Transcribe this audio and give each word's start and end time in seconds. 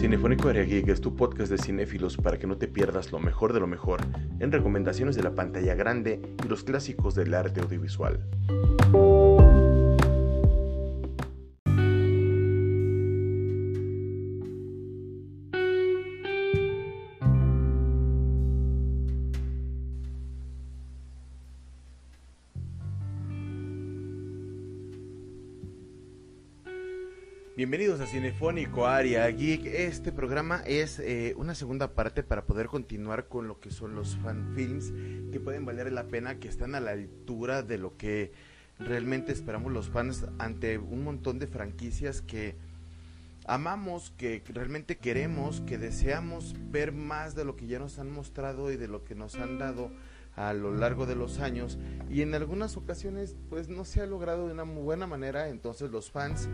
Cinefónico 0.00 0.48
Area 0.48 0.64
es 0.86 1.02
tu 1.02 1.14
podcast 1.14 1.50
de 1.50 1.58
cinéfilos 1.58 2.16
para 2.16 2.38
que 2.38 2.46
no 2.46 2.56
te 2.56 2.68
pierdas 2.68 3.12
lo 3.12 3.18
mejor 3.18 3.52
de 3.52 3.60
lo 3.60 3.66
mejor 3.66 4.00
en 4.38 4.50
recomendaciones 4.50 5.14
de 5.14 5.22
la 5.22 5.34
pantalla 5.34 5.74
grande 5.74 6.22
y 6.42 6.48
los 6.48 6.64
clásicos 6.64 7.14
del 7.14 7.34
arte 7.34 7.60
audiovisual. 7.60 8.18
Bienvenidos 28.00 28.16
a 28.16 28.30
Cinefónico 28.30 28.86
Aria 28.86 29.28
Geek. 29.28 29.66
Este 29.66 30.10
programa 30.10 30.62
es 30.64 30.98
eh, 31.00 31.34
una 31.36 31.54
segunda 31.54 31.92
parte 31.92 32.22
para 32.22 32.46
poder 32.46 32.68
continuar 32.68 33.28
con 33.28 33.46
lo 33.46 33.60
que 33.60 33.70
son 33.70 33.94
los 33.94 34.16
fan 34.16 34.54
films 34.54 34.90
que 35.30 35.38
pueden 35.38 35.66
valer 35.66 35.92
la 35.92 36.04
pena, 36.04 36.36
que 36.36 36.48
están 36.48 36.74
a 36.74 36.80
la 36.80 36.92
altura 36.92 37.62
de 37.62 37.76
lo 37.76 37.98
que 37.98 38.32
realmente 38.78 39.32
esperamos 39.32 39.70
los 39.70 39.90
fans 39.90 40.24
ante 40.38 40.78
un 40.78 41.04
montón 41.04 41.38
de 41.38 41.46
franquicias 41.46 42.22
que 42.22 42.56
amamos, 43.44 44.14
que 44.16 44.42
realmente 44.48 44.96
queremos, 44.96 45.60
que 45.60 45.76
deseamos 45.76 46.54
ver 46.70 46.92
más 46.92 47.34
de 47.34 47.44
lo 47.44 47.54
que 47.54 47.66
ya 47.66 47.78
nos 47.78 47.98
han 47.98 48.10
mostrado 48.10 48.72
y 48.72 48.78
de 48.78 48.88
lo 48.88 49.04
que 49.04 49.14
nos 49.14 49.34
han 49.34 49.58
dado 49.58 49.90
a 50.36 50.54
lo 50.54 50.74
largo 50.74 51.04
de 51.04 51.16
los 51.16 51.38
años 51.38 51.78
y 52.08 52.22
en 52.22 52.34
algunas 52.34 52.76
ocasiones 52.76 53.36
pues 53.50 53.68
no 53.68 53.84
se 53.84 54.00
ha 54.00 54.06
logrado 54.06 54.46
de 54.46 54.54
una 54.54 54.64
muy 54.64 54.82
buena 54.82 55.06
manera 55.06 55.48
entonces 55.48 55.90
los 55.90 56.10
fans 56.10 56.48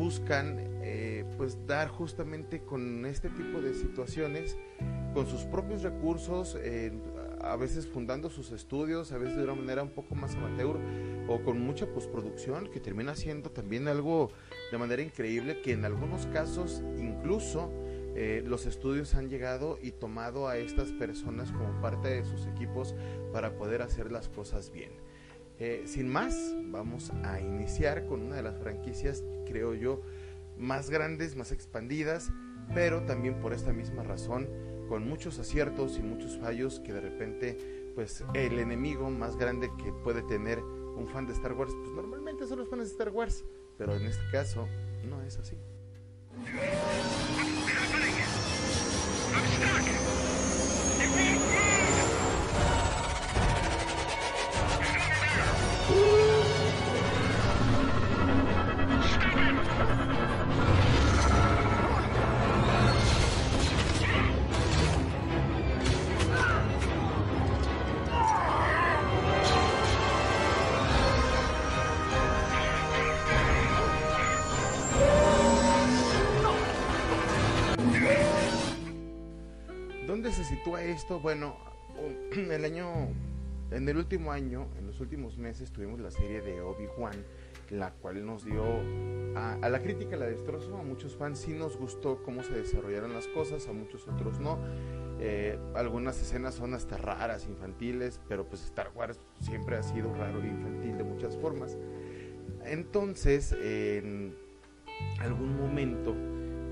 buscan 0.00 0.56
eh, 0.82 1.26
pues 1.36 1.58
dar 1.66 1.88
justamente 1.88 2.60
con 2.60 3.04
este 3.04 3.28
tipo 3.28 3.60
de 3.60 3.74
situaciones 3.74 4.56
con 5.12 5.26
sus 5.26 5.42
propios 5.42 5.82
recursos 5.82 6.56
a 7.42 7.56
veces 7.56 7.86
fundando 7.86 8.30
sus 8.30 8.50
estudios 8.50 9.12
a 9.12 9.18
veces 9.18 9.36
de 9.36 9.44
una 9.44 9.54
manera 9.54 9.82
un 9.82 9.90
poco 9.90 10.14
más 10.14 10.34
amateur 10.36 10.78
o 11.28 11.42
con 11.42 11.60
mucha 11.60 11.86
postproducción 11.86 12.70
que 12.70 12.80
termina 12.80 13.14
siendo 13.14 13.50
también 13.50 13.88
algo 13.88 14.30
de 14.72 14.78
manera 14.78 15.02
increíble 15.02 15.60
que 15.60 15.72
en 15.72 15.84
algunos 15.84 16.24
casos 16.28 16.82
incluso 16.96 17.70
eh, 18.16 18.42
los 18.44 18.66
estudios 18.66 19.14
han 19.14 19.28
llegado 19.28 19.78
y 19.80 19.92
tomado 19.92 20.48
a 20.48 20.56
estas 20.56 20.90
personas 20.92 21.52
como 21.52 21.80
parte 21.80 22.08
de 22.08 22.24
sus 22.24 22.46
equipos 22.46 22.94
para 23.32 23.56
poder 23.56 23.82
hacer 23.82 24.10
las 24.10 24.28
cosas 24.28 24.72
bien. 24.72 24.90
Eh, 25.60 25.82
sin 25.84 26.08
más, 26.08 26.54
vamos 26.64 27.12
a 27.22 27.38
iniciar 27.38 28.06
con 28.06 28.22
una 28.22 28.36
de 28.36 28.42
las 28.42 28.58
franquicias, 28.58 29.22
creo 29.46 29.74
yo, 29.74 30.00
más 30.56 30.88
grandes, 30.88 31.36
más 31.36 31.52
expandidas, 31.52 32.32
pero 32.72 33.02
también 33.02 33.38
por 33.40 33.52
esta 33.52 33.70
misma 33.70 34.02
razón, 34.02 34.48
con 34.88 35.06
muchos 35.06 35.38
aciertos 35.38 35.98
y 35.98 36.02
muchos 36.02 36.38
fallos 36.38 36.80
que 36.80 36.94
de 36.94 37.02
repente, 37.02 37.92
pues 37.94 38.24
el 38.32 38.58
enemigo 38.58 39.10
más 39.10 39.36
grande 39.36 39.70
que 39.84 39.92
puede 39.92 40.22
tener 40.22 40.60
un 40.60 41.06
fan 41.08 41.26
de 41.26 41.34
Star 41.34 41.52
Wars, 41.52 41.74
pues 41.78 41.92
normalmente 41.92 42.46
son 42.46 42.60
los 42.60 42.70
fans 42.70 42.84
de 42.84 42.92
Star 42.92 43.10
Wars, 43.10 43.44
pero 43.76 43.94
en 43.94 44.06
este 44.06 44.22
caso 44.32 44.66
no 45.06 45.22
es 45.22 45.38
así. 45.38 45.58
Esto? 81.00 81.18
Bueno, 81.18 81.56
el 82.36 82.62
año, 82.62 83.08
en 83.70 83.88
el 83.88 83.96
último 83.96 84.32
año, 84.32 84.66
en 84.78 84.86
los 84.86 85.00
últimos 85.00 85.38
meses, 85.38 85.72
tuvimos 85.72 85.98
la 85.98 86.10
serie 86.10 86.42
de 86.42 86.60
Obi-Wan, 86.60 87.24
la 87.70 87.92
cual 87.92 88.26
nos 88.26 88.44
dio 88.44 88.62
a, 89.34 89.66
la 89.70 89.80
crítica, 89.80 90.16
la 90.16 90.26
destrozó. 90.26 90.76
A 90.76 90.82
muchos 90.82 91.16
fans 91.16 91.38
sí 91.38 91.54
nos 91.54 91.78
gustó 91.78 92.22
cómo 92.22 92.42
se 92.42 92.52
desarrollaron 92.52 93.14
las 93.14 93.26
cosas, 93.28 93.66
a 93.66 93.72
muchos 93.72 94.06
otros 94.08 94.40
no. 94.40 94.58
Eh, 95.20 95.58
algunas 95.74 96.20
escenas 96.20 96.54
son 96.54 96.74
hasta 96.74 96.98
raras, 96.98 97.46
infantiles, 97.46 98.20
pero 98.28 98.46
pues 98.46 98.62
Star 98.64 98.90
Wars 98.94 99.18
siempre 99.40 99.76
ha 99.76 99.82
sido 99.82 100.12
raro 100.14 100.42
e 100.42 100.48
infantil 100.48 100.98
de 100.98 101.04
muchas 101.04 101.34
formas. 101.38 101.78
Entonces, 102.66 103.52
en 103.52 104.36
algún 105.18 105.56
momento, 105.56 106.14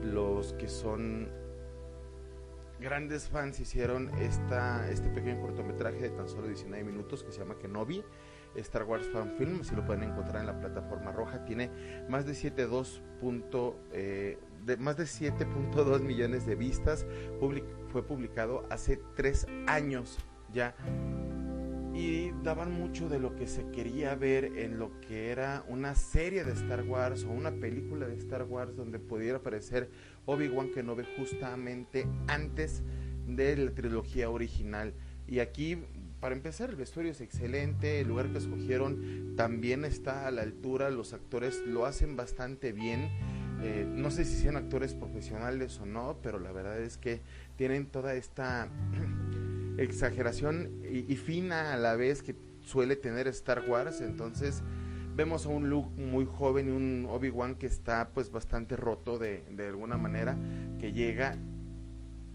los 0.05 0.53
que 0.53 0.69
son 0.69 1.38
grandes 2.81 3.29
fans 3.29 3.61
hicieron 3.61 4.11
esta, 4.19 4.89
este 4.91 5.09
pequeño 5.09 5.41
cortometraje 5.41 5.99
de 5.99 6.11
tan 6.11 6.29
solo 6.29 6.49
19 6.49 6.85
minutos 6.85 7.23
que 7.23 7.33
se 7.33 7.41
llama 7.41 7.59
Kenobi. 7.59 8.05
Star 8.55 8.85
Wars 8.85 9.07
Fan 9.13 9.37
Film, 9.37 9.63
si 9.63 9.77
lo 9.77 9.85
pueden 9.85 10.03
encontrar 10.05 10.41
en 10.41 10.47
la 10.47 10.59
plataforma 10.59 11.13
roja, 11.13 11.45
tiene 11.45 11.71
más 12.09 12.27
de 12.27 12.33
7.2 12.33 13.75
eh, 13.93 14.39
de 14.65 14.77
más 14.79 14.97
de 14.97 15.05
7.2 15.05 16.01
millones 16.01 16.47
de 16.47 16.55
vistas. 16.55 17.07
fue 17.93 18.03
publicado 18.03 18.67
hace 18.71 19.01
tres 19.15 19.47
años 19.67 20.19
ya 20.53 20.75
y 21.99 22.33
daban 22.45 22.71
mucho 22.71 23.09
de 23.09 23.19
lo 23.19 23.35
que 23.35 23.49
se 23.49 23.69
quería 23.73 24.15
ver 24.15 24.45
en 24.57 24.79
lo 24.79 25.01
que 25.01 25.31
era 25.31 25.65
una 25.67 25.97
serie 25.97 26.45
de 26.45 26.53
Star 26.53 26.85
Wars 26.85 27.25
o 27.25 27.31
una 27.31 27.51
película 27.51 28.07
de 28.07 28.15
Star 28.15 28.45
Wars 28.45 28.77
donde 28.77 29.01
pudiera 29.01 29.39
aparecer 29.39 29.91
Obi-Wan 30.25 30.71
Kenobi 30.71 31.03
justamente 31.17 32.07
antes 32.29 32.85
de 33.27 33.57
la 33.57 33.73
trilogía 33.73 34.31
original. 34.31 34.95
Y 35.27 35.41
aquí, 35.41 35.77
para 36.21 36.37
empezar, 36.37 36.71
el 36.71 36.77
vestuario 36.77 37.11
es 37.11 37.21
excelente, 37.21 38.01
el 38.01 38.07
lugar 38.07 38.31
que 38.31 38.39
escogieron 38.39 39.35
también 39.37 39.85
está 39.85 40.29
a 40.29 40.31
la 40.31 40.43
altura, 40.43 40.91
los 40.91 41.13
actores 41.13 41.67
lo 41.67 41.85
hacen 41.85 42.15
bastante 42.15 42.71
bien. 42.71 43.11
Eh, 43.61 43.85
no 43.93 44.13
sé 44.13 44.25
si 44.25 44.37
sean 44.37 44.55
actores 44.55 44.95
profesionales 44.95 45.81
o 45.81 45.87
no, 45.87 46.19
pero 46.23 46.39
la 46.39 46.53
verdad 46.53 46.81
es 46.81 46.97
que 46.97 47.23
tienen 47.57 47.87
toda 47.87 48.15
esta 48.15 48.69
exageración 49.79 50.83
y, 50.91 51.11
y, 51.11 51.17
fina 51.17 51.73
a 51.73 51.77
la 51.77 51.97
vez 51.97 52.23
que 52.23 52.35
suele 52.61 52.97
tener 52.97 53.29
Star 53.29 53.65
Wars. 53.69 54.01
Entonces, 54.01 54.63
vemos 55.19 55.47
a 55.47 55.49
un 55.49 55.71
Luke 55.71 56.01
muy 56.01 56.27
joven 56.27 56.69
y 56.69 56.71
un 56.71 57.07
Obi-Wan 57.11 57.57
que 57.57 57.67
está 57.67 58.11
pues 58.15 58.31
bastante 58.31 58.77
roto 58.77 59.19
de, 59.19 59.45
de 59.51 59.69
alguna 59.69 59.97
manera, 59.97 60.37
que 60.79 60.93
llega 60.93 61.37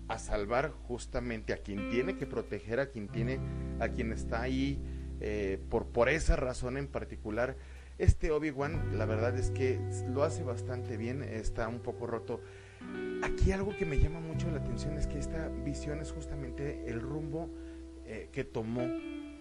a 0.08 0.20
salvar 0.20 0.72
justamente 0.88 1.54
a 1.54 1.58
quien 1.58 1.90
tiene 1.90 2.18
que 2.18 2.26
proteger, 2.26 2.80
a 2.80 2.88
quien 2.88 3.08
tiene, 3.08 3.40
a 3.80 3.88
quien 3.90 4.12
está 4.12 4.42
ahí 4.42 4.80
eh, 5.22 5.60
por, 5.70 5.88
por 5.88 6.10
esa 6.10 6.36
razón 6.36 6.78
en 6.78 6.88
particular. 6.88 7.56
Este 7.98 8.32
Obi-Wan, 8.32 8.98
la 8.98 9.06
verdad 9.06 9.38
es 9.38 9.50
que 9.52 9.80
lo 10.10 10.24
hace 10.24 10.44
bastante 10.44 10.98
bien, 10.98 11.24
está 11.24 11.68
un 11.68 11.80
poco 11.80 12.06
roto. 12.06 12.42
Aquí 13.24 13.54
algo 13.54 13.74
que 13.78 13.86
me 13.86 13.98
llama 14.00 14.20
mucho 14.20 14.52
la 14.52 14.58
atención 14.58 14.98
es 14.98 15.08
que 15.08 15.18
esta 15.18 15.48
visión 15.48 16.02
es 16.02 16.12
justamente 16.12 16.84
el 16.88 17.00
rumbo 17.00 17.50
eh, 18.06 18.28
que 18.34 18.44
tomó 18.44 18.82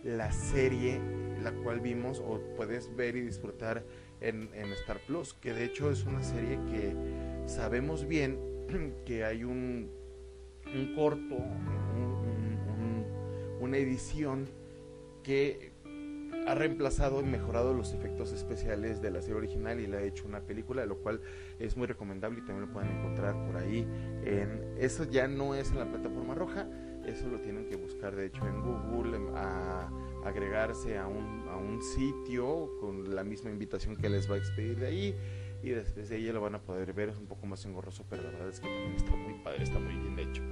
la 0.04 0.30
serie 0.30 1.00
la 1.42 1.50
cual 1.50 1.80
vimos 1.80 2.20
o 2.24 2.40
puedes 2.56 2.94
ver 2.94 3.16
y 3.16 3.22
disfrutar 3.22 3.84
en, 4.20 4.48
Star 4.74 5.00
Plus, 5.04 5.34
que 5.34 5.52
de 5.52 5.64
hecho 5.64 5.90
es 5.90 6.04
una 6.04 6.22
serie 6.22 6.60
que 6.70 6.94
sabemos 7.46 8.06
bien 8.06 8.38
que 9.04 9.24
hay 9.24 9.42
un, 9.42 9.90
un 10.72 10.94
corto, 10.94 11.38
una 13.60 13.76
edición 13.78 14.48
que 15.24 15.71
ha 16.46 16.54
reemplazado 16.54 17.20
y 17.20 17.24
mejorado 17.24 17.74
los 17.74 17.92
efectos 17.92 18.32
especiales 18.32 19.00
de 19.00 19.10
la 19.10 19.20
serie 19.20 19.36
original 19.36 19.80
y 19.80 19.86
le 19.86 19.98
ha 19.98 20.02
hecho 20.02 20.26
una 20.26 20.40
película, 20.40 20.84
lo 20.86 20.98
cual 20.98 21.20
es 21.58 21.76
muy 21.76 21.86
recomendable 21.86 22.40
y 22.40 22.42
también 22.42 22.66
lo 22.66 22.72
pueden 22.72 22.90
encontrar 22.98 23.34
por 23.46 23.56
ahí. 23.56 23.86
En, 24.24 24.74
eso 24.78 25.04
ya 25.04 25.28
no 25.28 25.54
es 25.54 25.70
en 25.70 25.78
la 25.78 25.86
plataforma 25.86 26.34
roja, 26.34 26.66
eso 27.06 27.28
lo 27.28 27.40
tienen 27.40 27.66
que 27.66 27.76
buscar 27.76 28.16
de 28.16 28.26
hecho 28.26 28.46
en 28.46 28.60
Google, 28.60 29.18
a 29.34 29.88
agregarse 30.24 30.98
a 30.98 31.06
un, 31.06 31.48
a 31.48 31.56
un 31.56 31.82
sitio 31.82 32.70
con 32.80 33.14
la 33.14 33.24
misma 33.24 33.50
invitación 33.50 33.96
que 33.96 34.08
les 34.08 34.30
va 34.30 34.36
a 34.36 34.38
expedir 34.38 34.78
de 34.78 34.86
ahí 34.86 35.16
y 35.62 35.70
después 35.70 36.08
de 36.08 36.16
ahí 36.16 36.32
lo 36.32 36.40
van 36.40 36.56
a 36.56 36.62
poder 36.62 36.92
ver, 36.92 37.10
es 37.10 37.16
un 37.16 37.26
poco 37.26 37.46
más 37.46 37.64
engorroso, 37.64 38.04
pero 38.08 38.22
la 38.22 38.30
verdad 38.30 38.48
es 38.48 38.60
que 38.60 38.68
también 38.68 38.94
está 38.96 39.16
muy 39.16 39.34
padre, 39.42 39.62
está 39.62 39.78
muy 39.78 39.94
bien 39.94 40.18
hecho. 40.18 40.42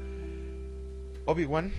Obi-Wan 1.27 1.73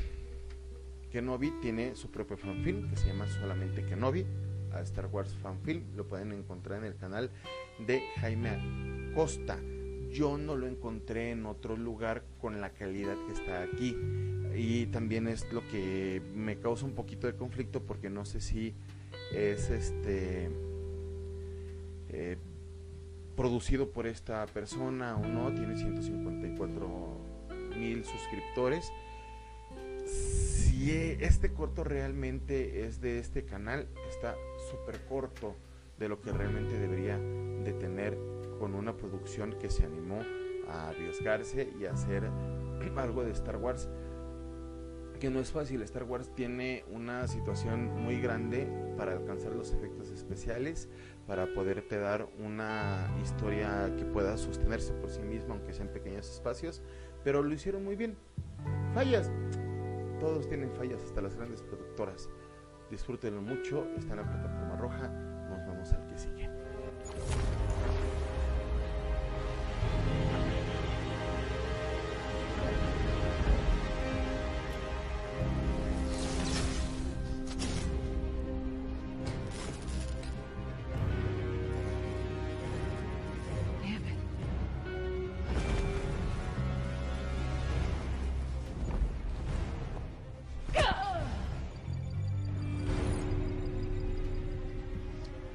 Kenobi 1.12 1.52
tiene 1.62 1.96
su 1.96 2.10
propio 2.10 2.38
fanfilm 2.38 2.90
que 2.90 2.96
se 2.96 3.08
llama 3.08 3.28
solamente 3.28 3.86
Kenobi, 3.86 4.26
a 4.74 4.82
Star 4.82 5.08
Wars 5.08 5.36
Fanfilm, 5.42 5.96
lo 5.96 6.08
pueden 6.08 6.32
encontrar 6.32 6.80
en 6.80 6.86
el 6.86 6.96
canal 6.96 7.30
de 7.86 8.02
Jaime 8.20 9.12
Costa 9.14 9.60
yo 10.12 10.38
no 10.38 10.56
lo 10.56 10.68
encontré 10.68 11.32
en 11.32 11.46
otro 11.46 11.78
lugar 11.78 12.24
con 12.40 12.60
la 12.62 12.72
calidad 12.72 13.16
que 13.26 13.34
está 13.34 13.64
aquí. 13.64 13.96
Y 14.56 14.88
también 14.88 15.28
es 15.28 15.52
lo 15.54 15.66
que 15.70 16.22
me 16.36 16.60
causa 16.60 16.86
un 16.86 16.94
poquito 16.94 17.28
de 17.28 17.36
conflicto 17.36 17.82
porque 17.82 18.10
no 18.10 18.26
sé 18.26 18.42
si 18.42 18.74
es 19.34 19.70
este 19.70 20.50
eh, 22.10 22.38
producido 23.38 23.90
por 23.92 24.08
esta 24.08 24.46
persona 24.48 25.16
o 25.16 25.26
no, 25.26 25.54
tiene 25.54 25.78
154 25.78 27.18
mil 27.78 28.04
suscriptores. 28.04 28.92
Si 30.82 31.16
este 31.20 31.54
corto 31.54 31.84
realmente 31.84 32.88
es 32.88 33.02
de 33.02 33.20
este 33.20 33.46
canal, 33.46 33.88
está 34.10 34.36
súper 34.72 35.00
corto 35.06 35.56
de 36.00 36.10
lo 36.10 36.20
que 36.22 36.32
realmente 36.32 36.80
debería 36.80 37.20
de 37.20 37.72
tener 37.74 38.18
con 38.58 38.74
una 38.74 38.98
producción 38.98 39.60
que 39.60 39.70
se 39.70 39.86
animó 39.86 40.24
a 40.68 40.90
arriesgarse 40.90 41.72
y 41.80 41.86
a 41.86 41.92
hacer 41.92 42.24
algo 42.98 43.24
de 43.24 43.30
Star 43.30 43.58
Wars 43.58 43.90
que 45.20 45.30
no 45.30 45.40
es 45.40 45.52
fácil. 45.52 45.84
Star 45.84 46.06
Wars 46.06 46.34
tiene 46.34 46.84
una 46.90 47.28
situación 47.28 48.02
muy 48.02 48.20
grande 48.20 48.68
para 48.98 49.12
alcanzar 49.12 49.52
los 49.52 49.74
efectos 49.74 50.10
especiales, 50.10 50.90
para 51.28 51.46
poderte 51.54 52.00
dar 52.00 52.28
una 52.44 53.08
historia 53.22 53.94
que 54.00 54.06
pueda 54.06 54.36
sostenerse 54.36 54.94
por 54.94 55.12
sí 55.12 55.22
misma, 55.22 55.54
aunque 55.54 55.74
sea 55.74 55.86
en 55.86 55.94
pequeños 55.94 56.28
espacios, 56.28 56.82
pero 57.24 57.44
lo 57.44 57.54
hicieron 57.54 57.86
muy 57.86 57.96
bien. 57.96 58.16
Fallas, 58.96 59.30
todos 60.22 60.48
tienen 60.48 60.72
fallas, 60.74 61.02
hasta 61.04 61.20
las 61.20 61.36
grandes 61.36 61.64
productoras. 61.64 62.30
Disfrútenlo 62.92 63.42
mucho, 63.42 63.88
está 63.98 64.14
en 64.14 64.18
la 64.18 64.30
plataforma 64.30 64.76
roja, 64.76 65.31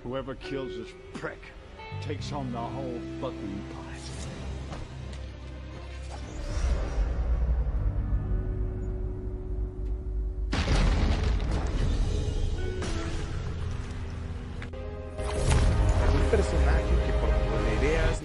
Whoever 0.07 0.37
kills 0.37 0.77
this 0.77 0.95
prick 1.15 1.41
takes 2.01 2.31
home 2.31 2.53
the 2.53 2.59
whole 2.59 3.01
fucking 3.21 3.65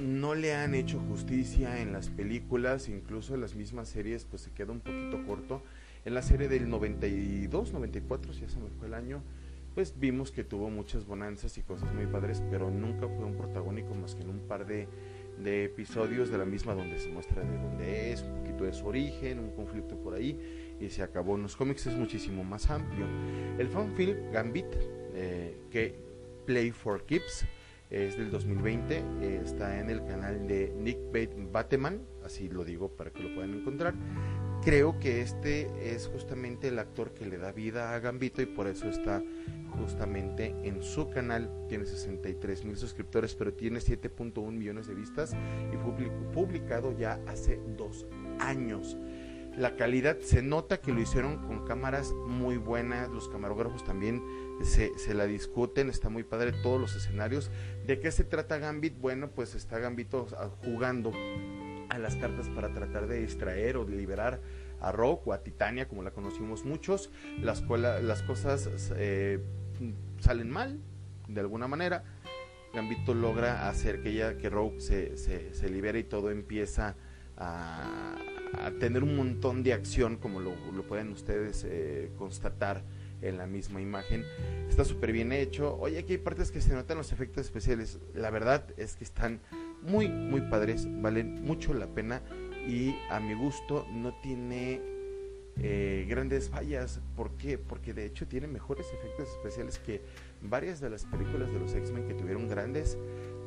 no 0.05 0.35
le 0.35 0.53
han 0.53 0.75
hecho 0.75 0.99
justicia 1.09 1.81
en 1.81 1.93
las 1.93 2.09
películas, 2.09 2.89
incluso 2.89 3.33
en 3.33 3.41
las 3.41 3.55
mismas 3.55 3.89
series, 3.89 4.25
pues 4.25 4.43
se 4.43 4.51
queda 4.51 4.71
un 4.71 4.79
poquito 4.81 5.25
corto. 5.25 5.63
En 6.05 6.13
la 6.13 6.21
serie 6.21 6.47
del 6.47 6.69
92, 6.69 7.73
94, 7.73 8.33
si 8.33 8.41
ya 8.41 8.49
se 8.49 8.59
me 8.59 8.69
fue 8.69 8.87
el 8.87 8.93
año, 8.93 9.23
pues 9.73 9.97
vimos 9.97 10.31
que 10.31 10.43
tuvo 10.43 10.69
muchas 10.69 11.05
bonanzas 11.05 11.57
y 11.57 11.61
cosas 11.61 11.93
muy 11.93 12.05
padres, 12.05 12.43
pero 12.49 12.69
nunca 12.69 13.07
fue 13.07 13.25
un 13.25 13.35
protagónico 13.35 13.95
más 13.95 14.15
que 14.15 14.23
en 14.23 14.29
un 14.29 14.39
par 14.39 14.65
de, 14.65 14.87
de 15.41 15.65
episodios 15.65 16.29
de 16.29 16.37
la 16.37 16.45
misma 16.45 16.73
donde 16.73 16.99
se 16.99 17.09
muestra 17.09 17.43
de 17.43 17.57
dónde 17.57 18.11
es, 18.11 18.21
un 18.21 18.35
poquito 18.39 18.63
de 18.65 18.73
su 18.73 18.85
origen, 18.87 19.39
un 19.39 19.51
conflicto 19.51 19.95
por 19.97 20.13
ahí, 20.13 20.77
y 20.79 20.89
se 20.89 21.03
acabó. 21.03 21.35
En 21.35 21.43
los 21.43 21.55
cómics 21.55 21.87
es 21.87 21.95
muchísimo 21.95 22.43
más 22.43 22.69
amplio. 22.69 23.05
El 23.57 23.67
fanfilm 23.67 24.31
Gambit, 24.31 24.65
eh, 25.13 25.55
que 25.69 25.95
Play 26.45 26.71
for 26.71 27.05
Keeps, 27.05 27.45
es 27.89 28.17
del 28.17 28.31
2020, 28.31 28.97
eh, 29.21 29.41
está 29.43 29.79
en 29.79 29.89
el 29.89 30.03
canal 30.05 30.47
de 30.47 30.73
Nick 30.77 30.97
Bateman, 31.51 32.01
así 32.23 32.47
lo 32.47 32.63
digo 32.63 32.89
para 32.89 33.11
que 33.11 33.21
lo 33.21 33.33
puedan 33.35 33.53
encontrar. 33.53 33.93
Creo 34.63 34.99
que 34.99 35.21
este 35.21 35.67
es 35.93 36.07
justamente 36.07 36.69
el 36.69 36.79
actor 36.79 37.13
que 37.13 37.25
le 37.25 37.37
da 37.37 37.51
vida 37.51 37.93
a 37.93 37.99
Gambito 37.99 38.41
y 38.41 38.45
por 38.45 38.67
eso 38.67 38.87
está 38.87 39.21
justamente 39.71 40.55
en 40.63 40.83
su 40.83 41.09
canal. 41.09 41.49
Tiene 41.67 41.85
63 41.85 42.65
mil 42.65 42.77
suscriptores, 42.77 43.35
pero 43.35 43.53
tiene 43.53 43.79
7.1 43.79 44.51
millones 44.51 44.87
de 44.87 44.95
vistas 44.95 45.35
y 45.73 45.77
publicado 46.33 46.97
ya 46.97 47.19
hace 47.27 47.59
dos 47.77 48.05
años. 48.39 48.97
La 49.57 49.75
calidad 49.75 50.19
se 50.19 50.41
nota 50.41 50.79
que 50.79 50.93
lo 50.93 51.01
hicieron 51.01 51.45
con 51.45 51.65
cámaras 51.65 52.13
muy 52.13 52.55
buenas, 52.55 53.09
los 53.09 53.27
camarógrafos 53.27 53.83
también 53.83 54.23
se, 54.63 54.97
se, 54.97 55.13
la 55.13 55.25
discuten, 55.25 55.89
está 55.89 56.07
muy 56.07 56.23
padre 56.23 56.53
todos 56.63 56.79
los 56.79 56.95
escenarios. 56.95 57.51
¿De 57.85 57.99
qué 57.99 58.11
se 58.11 58.23
trata 58.23 58.59
Gambit? 58.59 58.97
Bueno, 58.97 59.31
pues 59.31 59.53
está 59.53 59.77
Gambito 59.79 60.25
jugando 60.63 61.11
a 61.89 61.97
las 61.97 62.15
cartas 62.15 62.47
para 62.47 62.73
tratar 62.73 63.07
de 63.07 63.19
distraer 63.19 63.75
o 63.75 63.83
de 63.83 63.97
liberar 63.97 64.39
a 64.79 64.91
Rock 64.93 65.27
o 65.27 65.33
a 65.33 65.43
Titania, 65.43 65.87
como 65.87 66.01
la 66.01 66.11
conocimos 66.11 66.63
muchos. 66.63 67.11
Las, 67.41 67.61
las 67.69 68.23
cosas 68.23 68.93
eh, 68.95 69.39
salen 70.19 70.49
mal, 70.49 70.79
de 71.27 71.41
alguna 71.41 71.67
manera. 71.67 72.03
Gambito 72.73 73.13
logra 73.13 73.67
hacer 73.67 74.01
que 74.01 74.09
ella, 74.09 74.37
que 74.37 74.49
Rogue 74.49 74.79
se, 74.79 75.17
se, 75.17 75.69
libere 75.69 75.99
y 75.99 76.03
todo 76.03 76.31
empieza 76.31 76.95
a, 77.37 78.15
tener 78.79 79.03
un 79.03 79.15
montón 79.15 79.63
de 79.63 79.73
acción, 79.73 80.17
como 80.17 80.39
lo, 80.39 80.53
pueden 80.87 81.11
ustedes 81.11 81.65
eh, 81.67 82.11
constatar 82.17 82.83
en 83.21 83.37
la 83.37 83.45
misma 83.45 83.81
imagen. 83.81 84.25
Está 84.69 84.85
súper 84.85 85.11
bien 85.11 85.31
hecho. 85.31 85.77
Oye, 85.79 85.99
aquí 85.99 86.13
hay 86.13 86.17
partes 86.17 86.51
que 86.51 86.61
se 86.61 86.73
notan 86.73 86.97
los 86.97 87.11
efectos 87.11 87.45
especiales. 87.45 87.99
La 88.13 88.29
verdad 88.29 88.65
es 88.77 88.95
que 88.95 89.03
están 89.03 89.41
muy, 89.81 90.07
muy 90.07 90.41
padres, 90.41 90.87
valen 91.01 91.43
mucho 91.43 91.73
la 91.73 91.87
pena 91.87 92.21
y 92.67 92.95
a 93.09 93.19
mi 93.19 93.33
gusto 93.33 93.85
no 93.91 94.13
tiene 94.21 94.90
eh, 95.59 96.05
grandes 96.07 96.49
fallas. 96.49 97.01
¿Por 97.15 97.35
qué? 97.37 97.57
Porque 97.57 97.93
de 97.93 98.05
hecho 98.05 98.27
tiene 98.27 98.47
mejores 98.47 98.87
efectos 98.93 99.29
especiales 99.29 99.79
que 99.79 100.01
varias 100.41 100.79
de 100.79 100.89
las 100.89 101.05
películas 101.05 101.51
de 101.51 101.59
los 101.59 101.73
X-Men 101.73 102.07
que 102.07 102.13
tuvieron 102.13 102.47
grandes, 102.47 102.97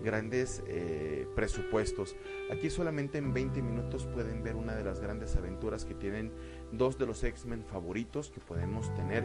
grandes 0.02 0.62
eh, 0.69 1.26
presupuestos. 1.35 2.14
Aquí 2.52 2.71
solamente 2.71 3.19
en 3.19 3.33
20 3.33 3.62
minutos 3.62 4.07
pueden 4.07 4.43
ver 4.43 4.55
una 4.55 4.75
de 4.75 4.85
las 4.85 5.00
grandes 5.00 5.35
aventuras 5.37 5.85
que 5.85 5.95
tienen 5.95 6.31
dos 6.73 6.99
de 6.99 7.07
los 7.07 7.25
X-Men 7.25 7.64
favoritos 7.64 8.31
que 8.31 8.40
podemos 8.40 8.95
tener, 8.95 9.25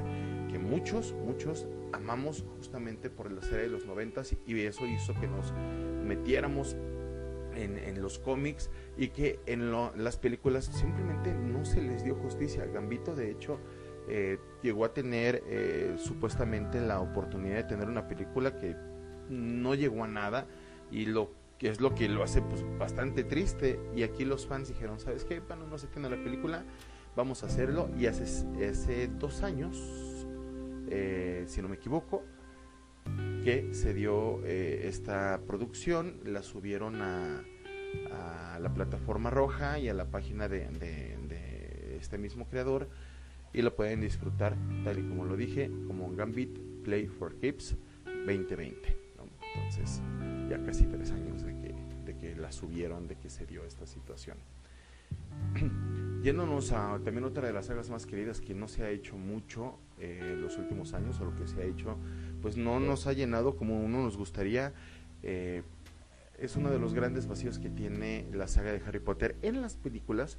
que 0.49 0.57
muchos, 0.57 1.13
muchos 1.13 1.67
amamos 1.91 2.45
justamente 2.57 3.09
por 3.09 3.31
la 3.31 3.41
serie 3.41 3.63
de 3.63 3.69
los 3.69 3.85
90 3.85 4.23
y 4.47 4.59
eso 4.61 4.85
hizo 4.87 5.13
que 5.19 5.27
nos 5.27 5.53
metiéramos 6.03 6.75
en, 7.63 8.01
los 8.01 8.19
cómics 8.19 8.69
y 8.97 9.09
que 9.09 9.39
en 9.45 9.71
las 9.71 10.17
películas 10.17 10.65
simplemente 10.65 11.33
no 11.33 11.65
se 11.65 11.81
les 11.81 12.03
dio 12.03 12.15
justicia. 12.15 12.65
Gambito, 12.65 13.15
de 13.15 13.31
hecho, 13.31 13.59
eh, 14.07 14.39
llegó 14.63 14.85
a 14.85 14.93
tener 14.93 15.43
eh, 15.47 15.95
supuestamente 15.97 16.79
la 16.81 16.99
oportunidad 16.99 17.57
de 17.57 17.63
tener 17.63 17.87
una 17.87 18.07
película 18.07 18.55
que 18.55 18.75
no 19.29 19.75
llegó 19.75 20.03
a 20.03 20.07
nada 20.07 20.47
y 20.91 21.05
lo 21.05 21.31
que 21.57 21.69
es 21.69 21.81
lo 21.81 21.93
que 21.93 22.07
lo 22.07 22.23
hace 22.23 22.41
pues 22.41 22.65
bastante 22.77 23.23
triste. 23.23 23.79
Y 23.95 24.03
aquí 24.03 24.25
los 24.25 24.47
fans 24.47 24.69
dijeron 24.69 24.99
sabes 24.99 25.25
qué 25.25 25.39
bueno 25.41 25.67
no 25.67 25.77
se 25.77 25.87
tiene 25.87 26.09
la 26.09 26.21
película 26.23 26.63
vamos 27.15 27.43
a 27.43 27.47
hacerlo 27.47 27.89
y 27.97 28.05
hace, 28.05 28.23
hace 28.65 29.07
dos 29.07 29.43
años 29.43 30.25
eh, 30.89 31.43
si 31.47 31.61
no 31.61 31.67
me 31.67 31.75
equivoco 31.75 32.23
se 33.71 33.93
dio 33.93 34.45
eh, 34.45 34.81
esta 34.85 35.41
producción, 35.47 36.19
la 36.25 36.43
subieron 36.43 37.01
a, 37.01 37.43
la 38.59 38.73
plataforma 38.73 39.29
roja 39.29 39.79
y 39.79 39.87
a 39.87 39.93
la 39.93 40.05
página 40.05 40.47
de, 40.47 40.67
este 41.99 42.17
mismo 42.17 42.45
creador 42.47 42.87
y 43.53 43.61
lo 43.61 43.75
pueden 43.75 44.01
disfrutar 44.01 44.55
tal 44.83 44.99
y 44.99 45.07
como 45.07 45.25
lo 45.25 45.35
dije, 45.35 45.71
como 45.87 46.13
Gambit 46.15 46.59
Play 46.83 47.07
for 47.07 47.35
Keeps 47.39 47.75
2020. 48.05 48.97
Entonces, 49.55 50.01
ya 50.49 50.61
casi 50.63 50.85
tres 50.85 51.11
años 51.11 51.43
de 51.43 51.55
que, 51.55 51.73
de 52.05 52.17
que 52.17 52.35
la 52.35 52.51
subieron, 52.51 53.07
de 53.07 53.15
que 53.15 53.29
se 53.29 53.45
dio 53.45 53.65
esta 53.65 53.87
situación. 53.87 54.37
Yéndonos 56.21 56.73
a 56.73 56.99
también 57.03 57.23
otra 57.23 57.47
de 57.47 57.53
las 57.53 57.67
sagas 57.67 57.89
más 57.89 58.05
queridas 58.05 58.41
que 58.41 58.53
no 58.53 58.67
se 58.67 58.83
ha 58.83 58.89
hecho 58.89 59.15
mucho 59.15 59.77
eh, 59.99 60.35
los 60.37 60.57
últimos 60.57 60.93
años, 60.93 61.19
o 61.21 61.25
lo 61.25 61.35
que 61.35 61.47
se 61.47 61.61
ha 61.61 61.65
hecho, 61.65 61.97
pues 62.41 62.57
no 62.57 62.79
nos 62.79 63.07
ha 63.07 63.13
llenado 63.13 63.55
como 63.55 63.79
uno 63.79 64.03
nos 64.03 64.17
gustaría. 64.17 64.73
Eh, 65.23 65.63
es 66.37 66.55
uno 66.55 66.71
de 66.71 66.79
los 66.79 66.93
grandes 66.93 67.27
vacíos 67.27 67.59
que 67.59 67.69
tiene 67.69 68.25
la 68.33 68.47
saga 68.47 68.71
de 68.71 68.81
Harry 68.85 68.99
Potter 68.99 69.35
en 69.41 69.61
las 69.61 69.75
películas 69.75 70.37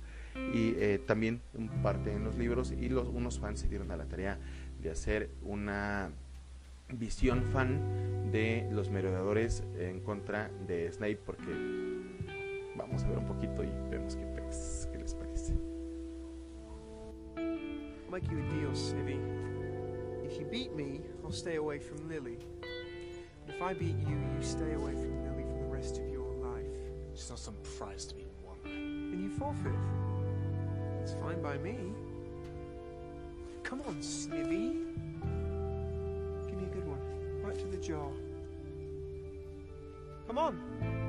y 0.54 0.74
eh, 0.78 0.98
también 1.06 1.42
en 1.54 1.68
parte 1.82 2.12
en 2.12 2.24
los 2.24 2.36
libros 2.36 2.72
y 2.72 2.88
los 2.88 3.08
unos 3.08 3.38
fans 3.38 3.60
se 3.60 3.68
dieron 3.68 3.90
a 3.90 3.96
la 3.96 4.06
tarea 4.06 4.38
de 4.80 4.90
hacer 4.90 5.30
una 5.42 6.10
visión 6.88 7.44
fan 7.52 8.30
de 8.32 8.66
los 8.72 8.90
merodeadores 8.90 9.62
en 9.78 10.00
contra 10.00 10.50
de 10.66 10.90
Snape 10.90 11.18
porque 11.26 11.52
vamos 12.76 13.04
a 13.04 13.08
ver 13.08 13.18
un 13.18 13.26
poquito 13.26 13.62
y 13.62 13.70
vemos 13.90 14.16
qué, 14.16 14.24
Make 18.22 18.30
you 18.32 18.38
a 18.38 18.42
deal, 18.50 18.70
Snivy. 18.70 19.18
If 20.24 20.38
you 20.38 20.44
beat 20.44 20.74
me, 20.74 21.00
I'll 21.24 21.32
stay 21.32 21.56
away 21.56 21.78
from 21.78 22.08
Lily. 22.08 22.38
But 23.46 23.54
if 23.54 23.62
I 23.62 23.72
beat 23.72 23.96
you, 24.06 24.16
you 24.16 24.42
stay 24.42 24.72
away 24.72 24.92
from 24.92 25.24
Lily 25.24 25.44
for 25.44 25.58
the 25.58 25.68
rest 25.68 25.98
of 25.98 26.08
your 26.08 26.32
life. 26.34 26.66
She's 27.14 27.30
not 27.30 27.38
some 27.38 27.54
prize 27.78 28.04
to 28.06 28.14
be 28.14 28.26
won. 28.44 28.56
Then 28.64 29.22
you 29.22 29.30
forfeit. 29.30 29.72
It's 31.02 31.14
fine 31.14 31.42
by 31.42 31.56
me. 31.58 31.78
Come 33.62 33.82
on, 33.82 33.96
Snivy. 33.96 34.84
Give 36.46 36.58
me 36.58 36.64
a 36.64 36.74
good 36.74 36.86
one. 36.86 37.00
Right 37.42 37.58
to 37.58 37.66
the 37.66 37.78
jaw. 37.78 38.10
Come 40.26 40.38
on. 40.38 40.99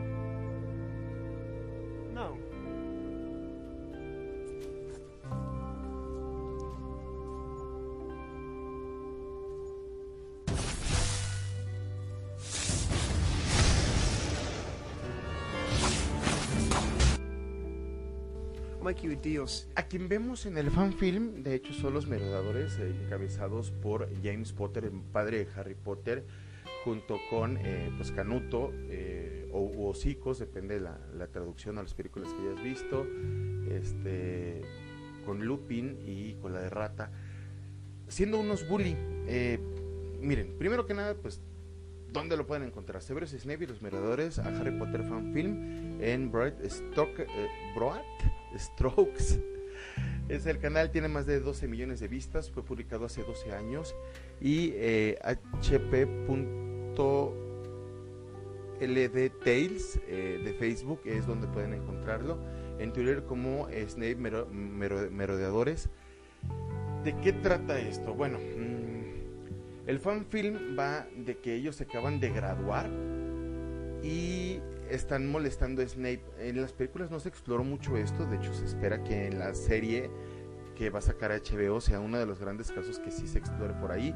You 19.00 19.46
a 19.76 19.84
quien 19.84 20.10
vemos 20.10 20.46
en 20.46 20.58
el 20.58 20.70
fanfilm, 20.70 21.44
de 21.44 21.56
hecho, 21.56 21.74
son 21.74 21.94
los 21.94 22.08
merodeadores 22.08 22.78
eh, 22.78 22.94
encabezados 23.04 23.72
por 23.72 24.10
James 24.22 24.52
Potter, 24.52 24.84
el 24.84 24.92
padre 24.92 25.46
de 25.46 25.52
Harry 25.56 25.76
Potter, 25.76 26.26
junto 26.84 27.18
con 27.30 27.58
eh, 27.58 27.90
pues 27.96 28.12
Canuto 28.12 28.72
eh, 28.74 29.50
o 29.54 29.90
hocicos, 29.90 30.40
depende 30.40 30.76
de 30.76 30.82
la, 30.82 31.28
traducción 31.28 31.78
a 31.78 31.84
las 31.84 31.94
películas 31.94 32.34
que 32.34 32.50
hayas 32.50 32.64
visto, 32.64 33.08
este, 33.70 34.62
con 35.26 35.46
Lupin 35.46 35.98
y 36.06 36.34
con 36.42 36.54
la 36.54 36.60
de 36.60 36.70
Rata, 36.70 37.12
siendo 38.10 38.40
unos 38.40 38.68
bully. 38.68 38.98
Miren, 40.20 40.58
primero 40.60 40.86
que 40.86 40.94
nada, 40.94 41.16
pues, 41.16 41.42
¿dónde 42.12 42.36
lo 42.36 42.46
pueden 42.46 42.64
encontrar? 42.64 43.02
Severus 43.02 43.32
Snape 43.32 43.64
y 43.64 43.68
los 43.68 43.82
merodeadores 43.82 44.38
a 44.38 44.48
Harry 44.50 44.78
Potter 44.78 45.04
fanfilm 45.04 46.02
en 46.02 46.32
Bright 46.32 46.60
Stock, 46.62 47.20
eh, 47.20 47.48
Broad 47.76 48.02
Strokes. 48.58 49.40
Es 50.30 50.46
el 50.46 50.60
canal, 50.60 50.92
tiene 50.92 51.08
más 51.10 51.26
de 51.26 51.40
12 51.40 51.68
millones 51.68 52.00
de 52.00 52.08
vistas, 52.08 52.50
fue 52.52 52.64
publicado 52.64 53.06
hace 53.06 53.22
12 53.24 53.52
años 53.54 53.96
y 54.40 54.72
eh, 54.76 55.18
hp.ld 58.82 59.32
Tales 59.44 60.00
eh, 60.08 60.42
de 60.44 60.54
Facebook 60.54 61.02
es 61.06 61.28
donde 61.28 61.48
pueden 61.48 61.74
encontrarlo. 61.74 62.38
En 62.80 62.94
Twitter 62.94 63.24
como 63.26 63.68
Snape 63.88 64.16
Mero- 64.16 64.48
Merodeadores. 64.52 65.90
¿De 67.04 67.16
qué 67.18 67.34
trata 67.34 67.80
esto? 67.80 68.14
Bueno, 68.14 68.38
mm, 68.40 69.88
el 69.88 70.00
fanfilm 70.00 70.78
va 70.78 71.08
de 71.16 71.38
que 71.38 71.56
ellos 71.56 71.76
se 71.76 71.84
acaban 71.84 72.20
de 72.20 72.30
graduar 72.30 72.90
y 74.04 74.60
están 74.92 75.30
molestando 75.30 75.82
a 75.82 75.88
Snape. 75.88 76.24
En 76.40 76.62
las 76.62 76.74
películas 76.74 77.12
no 77.12 77.20
se 77.20 77.30
exploró 77.30 77.64
mucho 77.64 77.98
esto, 77.98 78.26
de 78.26 78.38
hecho 78.38 78.54
se 78.54 78.66
espera 78.66 79.04
que 79.04 79.28
en 79.28 79.40
la 79.40 79.54
serie 79.54 80.10
que 80.76 80.90
va 80.90 81.00
a 81.00 81.02
sacar 81.02 81.32
HBO 81.32 81.82
sea 81.82 82.00
uno 82.00 82.18
de 82.18 82.26
los 82.26 82.40
grandes 82.40 82.72
casos 82.72 83.00
que 83.00 83.12
sí 83.12 83.28
se 83.28 83.40
explore 83.40 83.74
por 83.76 83.92
ahí. 83.92 84.16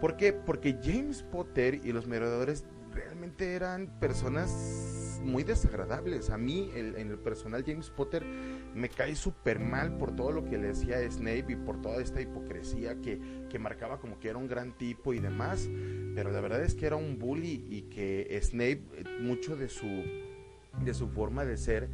¿Por 0.00 0.16
qué? 0.16 0.32
Porque 0.32 0.78
James 0.82 1.22
Potter 1.22 1.80
y 1.84 1.92
los 1.92 2.06
merodeadores 2.06 2.64
realmente 2.92 3.54
eran 3.54 3.86
personas 4.00 4.99
muy 5.22 5.44
desagradables. 5.44 6.30
A 6.30 6.38
mí, 6.38 6.70
en 6.74 7.10
el 7.10 7.18
personal, 7.18 7.64
James 7.66 7.90
Potter 7.90 8.24
me 8.74 8.88
cae 8.88 9.14
súper 9.14 9.58
mal 9.58 9.96
por 9.96 10.14
todo 10.14 10.32
lo 10.32 10.44
que 10.44 10.58
le 10.58 10.70
hacía 10.70 10.98
a 10.98 11.10
Snape 11.10 11.46
y 11.48 11.56
por 11.56 11.80
toda 11.80 12.02
esta 12.02 12.20
hipocresía 12.20 13.00
que, 13.00 13.20
que 13.48 13.58
marcaba 13.58 14.00
como 14.00 14.18
que 14.18 14.28
era 14.28 14.38
un 14.38 14.48
gran 14.48 14.76
tipo 14.76 15.12
y 15.14 15.18
demás. 15.18 15.68
Pero 16.14 16.30
la 16.30 16.40
verdad 16.40 16.62
es 16.62 16.74
que 16.74 16.86
era 16.86 16.96
un 16.96 17.18
bully 17.18 17.66
y 17.68 17.82
que 17.82 18.38
Snape, 18.42 18.82
eh, 18.96 19.04
mucho 19.20 19.56
de 19.56 19.68
su, 19.68 19.86
de 20.84 20.94
su 20.94 21.08
forma 21.08 21.44
de 21.44 21.56
ser, 21.56 21.88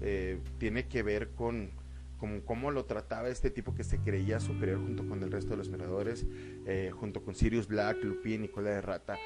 eh, 0.00 0.40
tiene 0.58 0.88
que 0.88 1.02
ver 1.02 1.30
con, 1.30 1.70
con 2.16 2.40
cómo 2.40 2.70
lo 2.70 2.84
trataba 2.84 3.28
este 3.28 3.50
tipo 3.50 3.74
que 3.74 3.84
se 3.84 3.98
creía 3.98 4.40
superior 4.40 4.78
junto 4.78 5.06
con 5.06 5.22
el 5.22 5.30
resto 5.30 5.50
de 5.50 5.56
los 5.56 5.68
miradores, 5.68 6.26
eh, 6.66 6.90
junto 6.92 7.22
con 7.22 7.34
Sirius 7.34 7.66
Black, 7.66 8.02
Lupin, 8.02 8.42
Nicola 8.42 8.70
de 8.70 8.80
Rata. 8.80 9.16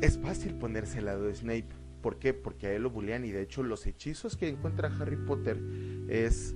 Es 0.00 0.18
fácil 0.18 0.54
ponerse 0.54 0.98
al 0.98 1.06
lado 1.06 1.24
de 1.24 1.34
Snape. 1.34 1.79
¿Por 2.00 2.18
qué? 2.18 2.32
Porque 2.34 2.66
a 2.66 2.72
él 2.72 2.82
lo 2.82 2.90
bullean 2.90 3.24
y 3.24 3.30
de 3.30 3.42
hecho 3.42 3.62
los 3.62 3.86
hechizos 3.86 4.36
que 4.36 4.48
encuentra 4.48 4.94
Harry 4.98 5.16
Potter 5.16 5.58
es 6.08 6.54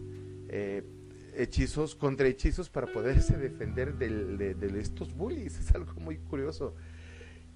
eh, 0.48 0.82
hechizos 1.36 1.94
contra 1.94 2.28
hechizos 2.28 2.70
para 2.70 2.86
poderse 2.86 3.36
defender 3.38 3.94
de, 3.94 4.80
estos 4.80 5.14
bullies. 5.14 5.58
Es 5.58 5.74
algo 5.74 5.94
muy 6.00 6.18
curioso. 6.18 6.74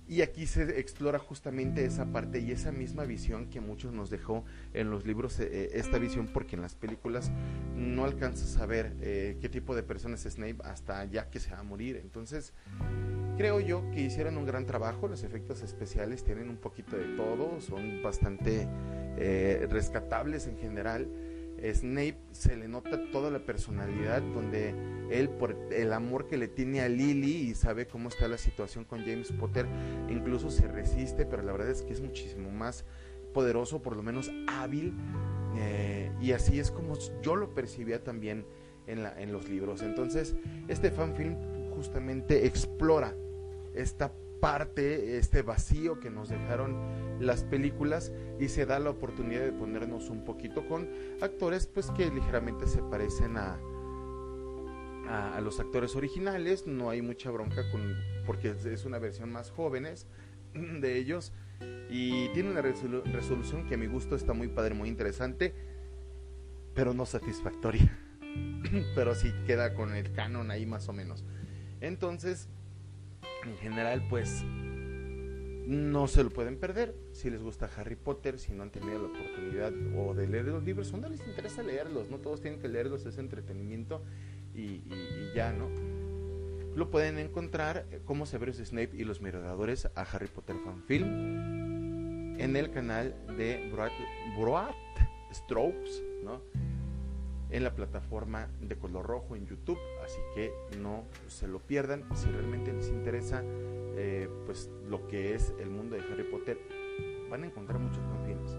Y 0.07 0.23
aquí 0.23 0.47
se 0.47 0.81
explora 0.81 1.19
justamente 1.19 1.85
esa 1.85 2.07
parte 2.07 2.41
y 2.41 2.51
esa 2.51 2.73
misma 2.73 3.05
visión 3.05 3.51
que 3.51 3.61
muchos 3.61 3.93
nos 3.93 4.09
dejó 4.09 4.43
en 4.73 4.91
los 4.91 5.05
libros, 5.05 5.39
eh, 5.39 5.49
eh, 5.51 5.71
esta 5.75 5.99
visión, 5.99 6.29
porque 6.33 6.57
en 6.57 6.63
las 6.63 6.75
películas 6.75 7.31
no 7.77 8.05
alcanzas 8.07 8.57
a 8.57 8.65
ver 8.65 8.95
qué 9.41 9.49
tipo 9.51 9.77
de 9.77 9.83
persona 9.83 10.15
es 10.15 10.23
Snape 10.23 10.57
hasta 10.65 11.05
ya 11.05 11.29
que 11.29 11.41
se 11.41 11.51
va 11.51 11.59
a 11.59 11.63
morir. 11.63 11.97
Entonces, 12.03 12.55
creo 13.39 13.61
yo 13.61 13.89
que 13.93 14.01
hicieron 14.01 14.37
un 14.37 14.45
gran 14.45 14.67
trabajo, 14.67 15.07
los 15.07 15.23
efectos 15.23 15.63
especiales 15.63 16.25
tienen 16.25 16.51
un 16.51 16.57
poquito 16.57 16.97
de 16.97 17.05
todo, 17.17 17.61
son 17.61 18.03
bastante 18.03 18.69
eh, 19.17 19.67
rescatables 19.71 20.49
en 20.49 20.59
general. 20.59 21.09
Snape 21.63 22.19
se 22.33 22.57
le 22.57 22.69
nota 22.69 23.11
toda 23.11 23.31
la 23.31 23.41
personalidad 23.41 24.23
donde 24.23 24.75
él 25.11 25.29
por 25.29 25.57
el 25.73 25.93
amor 25.93 26.27
que 26.27 26.37
le 26.37 26.47
tiene 26.47 26.81
a 26.81 26.89
Lily 26.89 27.51
y 27.51 27.55
sabe 27.55 27.87
cómo 27.87 28.09
está 28.09 28.29
la 28.29 28.39
situación 28.39 28.85
con 28.85 29.01
James 29.01 29.33
Potter 29.33 29.67
incluso 30.09 30.53
se 30.53 30.69
resiste 30.69 31.27
pero 31.27 31.43
la 31.43 31.51
verdad 31.51 31.71
es 31.71 31.83
que 31.83 31.93
es 31.93 32.01
muchísimo 32.01 32.53
más 32.53 32.85
poderoso 33.35 33.83
por 33.83 33.97
lo 33.97 34.05
menos 34.05 34.31
hábil 34.47 34.95
eh, 35.57 36.13
y 36.21 36.31
así 36.31 36.61
es 36.61 36.71
como 36.71 36.97
yo 37.23 37.35
lo 37.35 37.53
percibía 37.55 38.05
también 38.05 38.47
en, 38.87 39.03
la, 39.03 39.21
en 39.21 39.33
los 39.33 39.49
libros 39.49 39.83
entonces 39.83 40.37
este 40.69 40.93
fanfilm 40.93 41.35
justamente 41.75 42.47
explora 42.47 43.13
esta 43.75 44.13
parte, 44.41 45.19
este 45.19 45.43
vacío 45.43 45.99
que 45.99 46.11
nos 46.11 46.29
dejaron 46.29 46.77
las 47.19 47.43
películas 47.45 48.13
y 48.39 48.49
se 48.49 48.67
da 48.67 48.79
la 48.79 48.91
oportunidad 48.91 49.41
de 49.43 49.53
ponernos 49.53 50.11
un 50.11 50.25
poquito 50.25 50.67
con 50.69 50.89
actores 51.21 51.67
pues 51.67 51.91
que 51.91 52.09
ligeramente 52.11 52.67
se 52.69 52.81
parecen 52.83 53.37
a, 53.37 53.59
a, 55.09 55.41
los 55.41 55.59
actores 55.59 55.97
originales, 55.97 56.67
no 56.67 56.91
hay 56.91 57.03
mucha 57.03 57.31
bronca 57.31 57.69
con 57.73 57.97
porque 58.27 58.51
es- 58.51 58.85
una 58.85 58.99
versión 58.99 59.33
más 59.33 59.51
jóvenes 59.51 60.07
de 60.55 60.97
ellos 60.97 61.33
y 61.91 62.29
tiene 62.29 62.51
una 62.51 62.63
resolu- 62.63 63.03
resolución 63.05 63.67
que 63.67 63.75
a 63.75 63.79
mi 63.79 63.87
gusto 63.87 64.15
está 64.15 64.33
muy 64.35 64.49
padre, 64.49 64.75
muy 64.75 64.89
interesante, 64.89 65.55
pero 66.75 66.95
no 66.95 67.07
satisfactoria. 67.07 67.99
pero 68.95 69.15
sí 69.15 69.33
queda 69.47 69.75
con 69.75 69.95
el 69.95 70.13
canon 70.13 70.51
ahí 70.53 70.67
más 70.67 70.89
o 70.89 70.93
menos. 70.93 71.25
Entonces, 71.81 72.49
en 73.45 73.57
general, 73.59 74.07
pues 74.09 74.45
no 75.69 76.09
se 76.09 76.25
lo 76.25 76.31
pueden 76.31 76.59
perder. 76.59 76.95
Si 77.13 77.29
les 77.29 77.43
gusta 77.43 77.71
Harry 77.77 77.97
Potter, 77.97 78.39
si 78.39 78.53
no 78.53 78.63
han 78.63 78.71
tenido 78.71 78.99
la 78.99 79.09
oportunidad 79.09 79.73
o 79.97 80.15
de 80.15 80.27
leer 80.27 80.47
los 80.47 80.65
libros, 80.65 80.93
o 80.95 80.97
no 80.97 81.09
les 81.09 81.27
interesa 81.27 81.63
leerlos, 81.63 82.09
no 82.09 82.19
todos 82.19 82.41
tienen 82.41 82.59
que 82.59 82.69
leerlos, 82.69 83.05
es 83.05 83.19
entretenimiento 83.19 84.03
y, 84.55 84.83
ya, 85.35 85.53
¿no? 85.53 85.69
Lo 86.75 86.91
pueden 86.91 87.19
encontrar 87.19 87.87
eh, 87.91 88.01
como 88.05 88.25
Severus 88.25 88.57
Snape 88.57 88.91
y 88.95 89.05
los 89.05 89.21
Merodeadores 89.21 89.87
a 89.95 90.03
Harry 90.03 90.29
Potter 90.29 90.57
Fanfilm 90.65 92.39
en 92.41 92.57
el 92.57 92.71
canal 92.71 93.15
de 93.37 93.69
Broad, 93.71 93.91
Broad 94.39 94.75
Strokes, 95.33 96.03
¿no? 96.25 96.41
En 97.51 97.65
la 97.65 97.75
plataforma 97.75 98.49
de 98.61 98.77
color 98.77 99.07
rojo 99.07 99.35
en 99.35 99.47
YouTube, 99.47 99.79
así 100.05 100.21
que 100.35 100.53
no 100.79 101.05
se 101.29 101.49
lo 101.49 101.61
pierdan. 101.61 102.05
Si 102.15 102.29
realmente 102.29 102.73
les 102.73 102.89
interesa, 102.89 103.43
eh, 103.45 104.29
pues 104.45 104.71
lo 104.87 105.07
que 105.09 105.35
es 105.35 105.55
el 105.59 105.71
mundo 105.71 105.97
de 105.97 106.03
Harry 106.03 106.25
Potter, 106.25 106.59
van 107.31 107.45
a 107.45 107.47
encontrar 107.47 107.79
muchos 107.79 108.05
fanfilms. 108.05 108.57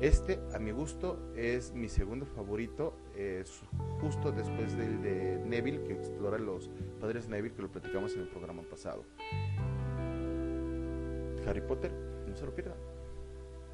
Este, 0.00 0.38
a 0.54 0.58
mi 0.58 0.70
gusto, 0.70 1.18
es 1.36 1.72
mi 1.72 1.88
segundo 1.88 2.24
favorito, 2.24 2.94
es 3.14 3.62
justo 4.00 4.32
después 4.32 4.76
del 4.76 5.02
de 5.02 5.42
Neville, 5.44 5.82
que 5.84 5.92
explora 5.92 6.38
los 6.38 6.70
padres 7.00 7.28
Neville, 7.28 7.54
que 7.54 7.62
lo 7.62 7.68
platicamos 7.70 8.14
en 8.14 8.20
el 8.20 8.28
programa 8.28 8.62
pasado. 8.62 9.04
Harry 11.46 11.60
Potter, 11.60 11.92
no 12.26 12.34
se 12.34 12.46
lo 12.46 12.54
pierdan. 12.54 12.76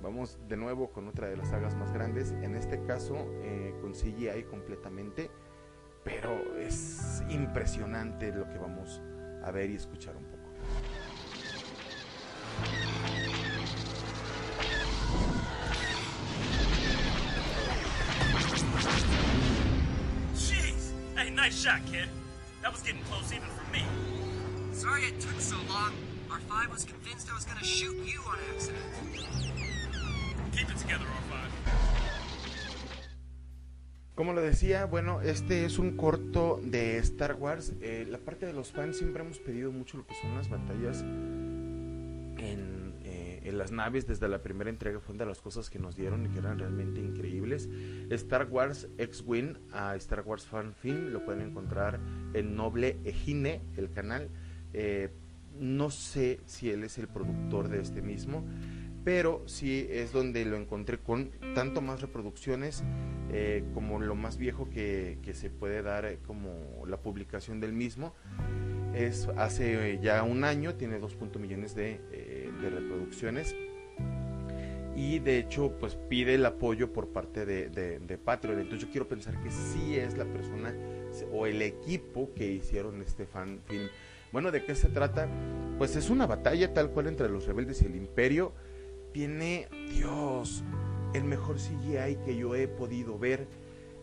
Vamos 0.03 0.39
de 0.49 0.57
nuevo 0.57 0.91
con 0.91 1.09
otra 1.09 1.29
de 1.29 1.37
las 1.37 1.49
sagas 1.49 1.75
más 1.75 1.93
grandes, 1.93 2.33
en 2.43 2.55
este 2.55 2.83
caso 2.85 3.17
eh, 3.43 3.75
con 3.81 3.93
CGI 3.93 4.45
completamente, 4.45 5.31
pero 6.05 6.59
es 6.59 7.23
impresionante 7.31 8.33
lo 8.33 8.49
que 8.49 8.59
vamos 8.59 9.03
a 9.43 9.51
ver 9.51 9.71
y 9.71 9.77
escuchar 9.77 10.17
un 10.17 10.25
poco. 10.25 10.37
Jeez, 20.35 20.93
hey, 21.17 21.31
nice 21.31 21.55
shot, 21.55 21.85
kid. 21.87 22.09
That 22.63 22.73
was 22.73 22.83
getting 22.83 23.03
close 23.05 23.33
even 23.33 23.49
for 23.49 23.65
me. 23.73 23.85
Sorry 24.73 25.05
it 25.05 25.21
took 25.21 25.41
so 25.41 25.57
long. 25.69 25.93
R5 26.29 26.71
was 26.71 26.85
convinced 26.85 27.31
I 27.31 27.35
was 27.35 27.45
gonna 27.45 27.65
shoot 27.65 27.97
you 28.05 28.21
on 28.29 28.39
accident. 28.55 29.86
Como 34.17 34.33
lo 34.33 34.41
decía, 34.41 34.87
bueno, 34.87 35.21
este 35.21 35.67
es 35.67 35.79
un 35.79 35.95
corto 35.95 36.59
de 36.65 36.97
Star 36.99 37.35
Wars. 37.35 37.75
Eh, 37.83 38.07
la 38.09 38.17
parte 38.17 38.47
de 38.47 38.55
los 38.55 38.73
fans 38.73 38.97
siempre 38.97 39.23
hemos 39.23 39.39
pedido 39.39 39.71
mucho 39.71 39.99
lo 39.99 40.07
que 40.07 40.15
son 40.15 40.35
las 40.35 40.49
batallas 40.49 41.03
en, 41.03 42.95
eh, 43.05 43.43
en 43.45 43.59
las 43.59 43.73
naves. 43.73 44.07
Desde 44.07 44.27
la 44.29 44.43
primera 44.43 44.71
entrega 44.71 45.01
fue 45.01 45.15
una 45.15 45.25
de 45.25 45.29
las 45.29 45.43
cosas 45.43 45.69
que 45.69 45.79
nos 45.79 45.97
dieron 45.97 46.25
y 46.25 46.31
que 46.31 46.39
eran 46.39 46.59
realmente 46.59 46.99
increíbles. 46.99 47.69
Star 48.09 48.49
Wars 48.51 48.89
X-Wing 48.97 49.59
a 49.73 49.95
Star 49.97 50.23
Wars 50.23 50.47
Fan 50.47 50.73
Film 50.73 51.13
lo 51.13 51.23
pueden 51.23 51.43
encontrar 51.43 52.01
en 52.33 52.57
Noble 52.57 52.97
Ejine, 53.05 53.61
el 53.77 53.91
canal. 53.91 54.31
Eh, 54.73 55.11
no 55.61 55.91
sé 55.91 56.41
si 56.47 56.71
él 56.71 56.85
es 56.85 56.97
el 56.97 57.09
productor 57.09 57.69
de 57.69 57.83
este 57.83 58.01
mismo 58.01 58.45
pero 59.07 59.45
sí 59.47 59.87
es 59.89 60.11
donde 60.11 60.45
lo 60.45 60.57
encontré 60.57 60.99
con 60.99 61.31
tanto 61.55 61.81
más 61.81 62.01
reproducciones 62.01 62.83
eh, 63.31 63.63
como 63.73 64.01
lo 64.01 64.17
más 64.17 64.37
viejo 64.37 64.69
que, 64.69 65.21
que 65.23 65.33
se 65.33 65.49
puede 65.49 65.81
dar 65.81 66.07
eh, 66.07 66.19
como 66.27 66.85
la 66.89 66.97
publicación 66.97 67.61
del 67.61 67.73
mismo. 67.73 68.15
Es 68.97 69.29
hace 69.37 69.93
eh, 69.93 70.01
ya 70.03 70.25
un 70.25 70.43
año, 70.43 70.75
tiene 70.75 70.99
2. 70.99 71.19
millones 71.39 71.77
de, 71.77 72.01
reproducciones 72.61 73.55
y 74.97 75.21
de 75.21 75.39
hecho 75.39 75.79
pues 75.79 75.95
pide 75.95 76.35
el 76.35 76.45
apoyo 76.45 76.93
por 76.93 77.11
parte 77.11 77.47
de, 77.47 77.69
de, 77.69 78.01
de 78.01 78.19
Patreon. 78.19 78.59
Entonces 78.59 78.89
yo 78.89 78.91
quiero 78.91 79.07
pensar 79.07 79.41
que 79.41 79.53
sí 79.53 79.95
es 79.95 80.19
la 80.19 80.25
persona 80.25 80.75
o 81.33 81.47
el 81.47 81.63
equipo 81.63 82.35
que 82.35 82.51
hicieron 82.51 83.01
este 83.03 83.25
fan 83.25 83.61
film. 83.67 83.87
Bueno, 84.33 84.51
¿de 84.51 84.65
qué 84.65 84.75
se 84.75 84.89
trata? 84.89 85.29
Pues 85.79 85.95
es 85.95 86.11
una 86.11 86.27
batalla 86.27 86.75
tal 86.75 86.91
cual 86.91 87.07
entre 87.07 87.29
los 87.29 87.47
rebeldes 87.47 87.83
y 87.83 87.87
el 87.87 87.95
imperio 87.95 88.53
tiene, 89.17 89.67
Dios, 89.89 90.63
el 91.15 91.25
mejor 91.25 91.57
CGI 91.57 92.17
que 92.27 92.37
yo 92.37 92.55
he 92.55 92.69
podido 92.69 93.19
ver 93.19 93.49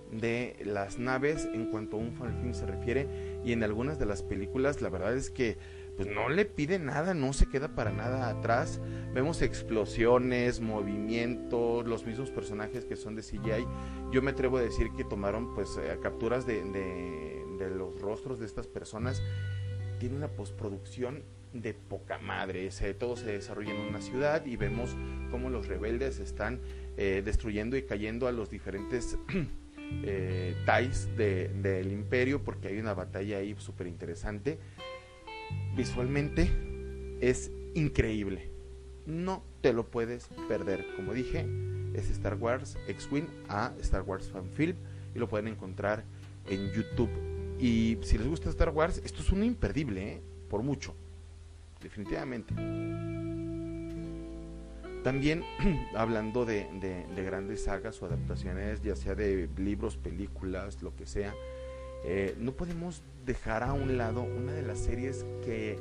de 0.10 0.56
las 0.66 0.98
naves 0.98 1.48
en 1.54 1.70
cuanto 1.70 1.98
a 1.98 2.00
un 2.00 2.16
fanfilm 2.16 2.56
se 2.56 2.66
refiere 2.66 3.40
y 3.46 3.52
en 3.52 3.62
algunas 3.62 4.00
de 4.00 4.08
las 4.08 4.24
películas 4.24 4.82
la 4.82 4.90
verdad 4.90 5.16
es 5.16 5.30
que 5.30 5.60
pues 5.98 6.08
no 6.08 6.30
le 6.30 6.46
pide 6.46 6.80
nada, 6.80 7.14
no 7.14 7.32
se 7.32 7.48
queda 7.48 7.76
para 7.76 7.92
nada 7.92 8.28
atrás. 8.28 8.82
Vemos 9.14 9.44
explosiones, 9.44 10.62
movimientos, 10.62 11.86
los 11.86 12.08
mismos 12.08 12.32
personajes 12.32 12.84
que 12.84 12.96
son 12.96 13.16
de 13.16 13.22
CGI. 13.22 13.68
Yo 14.12 14.24
me 14.24 14.32
atrevo 14.32 14.58
a 14.58 14.62
decir 14.64 14.88
que 14.98 15.04
tomaron 15.04 15.54
pues 15.54 15.78
eh, 15.78 15.96
capturas 16.02 16.48
de, 16.48 16.64
de, 16.64 17.46
de 17.60 17.70
los 17.70 18.02
rostros 18.02 18.40
de 18.40 18.48
estas 18.48 18.66
personas. 18.66 19.22
Tiene 20.00 20.16
una 20.16 20.30
postproducción 20.30 21.22
de 21.54 21.74
poca 21.74 22.18
madre. 22.18 22.70
Todo 22.98 23.16
se 23.16 23.28
desarrolla 23.28 23.72
en 23.72 23.82
una 23.82 24.02
ciudad 24.02 24.46
y 24.46 24.58
vemos 24.58 24.96
cómo 25.32 25.50
los 25.50 25.68
rebeldes 25.68 26.20
están 26.20 26.60
eh, 26.98 27.22
destruyendo 27.24 27.78
y 27.78 27.84
cayendo 27.84 28.28
a 28.28 28.32
los 28.32 28.50
diferentes 28.50 29.18
eh, 30.04 30.56
TIEs 30.66 31.16
del 31.16 31.62
de, 31.62 31.84
imperio 31.84 32.44
porque 32.44 32.70
hay 32.70 32.80
una 32.80 32.94
batalla 32.94 33.38
ahí 33.38 33.56
súper 33.60 33.88
interesante. 33.88 34.58
Visualmente 35.76 36.50
es 37.22 37.52
increíble. 37.76 38.50
No 39.06 39.44
te 39.62 39.74
lo 39.74 39.90
puedes 39.90 40.30
perder. 40.48 40.86
Como 40.96 41.14
dije, 41.14 41.46
es 41.94 42.10
Star 42.10 42.36
Wars 42.36 42.78
X-Wing 42.88 43.28
a 43.48 43.74
Star 43.80 44.02
Wars 44.02 44.30
Fan 44.30 44.50
Film 44.50 44.78
y 45.14 45.20
lo 45.20 45.28
pueden 45.28 45.48
encontrar 45.48 46.04
en 46.50 46.72
YouTube. 46.72 47.12
Y 47.60 48.00
si 48.02 48.18
les 48.18 48.28
gusta 48.28 48.50
Star 48.50 48.70
Wars, 48.70 49.02
esto 49.06 49.22
es 49.22 49.32
un 49.32 49.44
imperdible, 49.44 50.14
¿eh? 50.14 50.22
por 50.50 50.64
mucho 50.64 50.96
definitivamente. 51.84 52.54
También 55.04 55.44
hablando 55.96 56.46
de, 56.46 56.68
de, 56.80 57.06
de, 57.14 57.24
grandes 57.24 57.66
sagas 57.66 58.02
o 58.02 58.06
adaptaciones, 58.06 58.82
ya 58.82 58.96
sea 58.96 59.16
de 59.16 59.50
libros, 59.58 59.98
películas, 59.98 60.82
lo 60.82 60.96
que 60.96 61.06
sea, 61.06 61.34
eh, 62.06 62.36
no 62.40 62.54
podemos 62.54 63.04
dejar 63.26 63.64
a 63.64 63.74
un 63.74 63.98
lado 63.98 64.24
una 64.24 64.54
de 64.54 64.62
las 64.62 64.80
series 64.80 65.26
que 65.44 65.78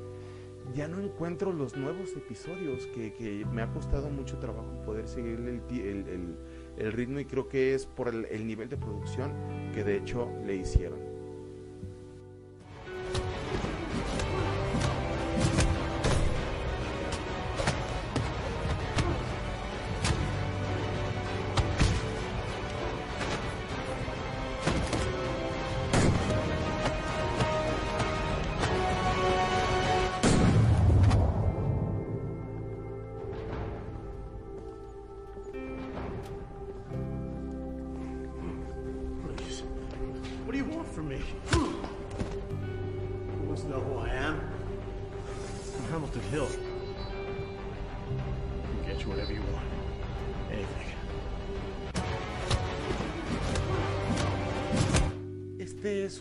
ya 0.75 0.87
no 0.89 1.01
encuentro 1.01 1.53
los 1.53 1.77
nuevos 1.77 2.17
episodios, 2.17 2.87
que, 2.89 3.13
que 3.15 3.45
me 3.47 3.63
ha 3.63 3.73
costado 3.73 4.09
mucho 4.11 4.39
trabajo 4.39 4.83
poder 4.85 5.09
seguir 5.09 5.41
el 6.79 6.93
ritmo 6.93 7.19
y 7.19 7.25
creo 7.25 7.49
que 7.49 7.75
es 7.75 7.87
por 7.87 8.09
el 8.09 8.47
nivel 8.47 8.69
de 8.69 8.77
producción 8.77 9.33
que 9.75 9.83
de 9.83 9.97
hecho 9.97 10.31
le 10.47 10.57
hicieron. 10.57 11.12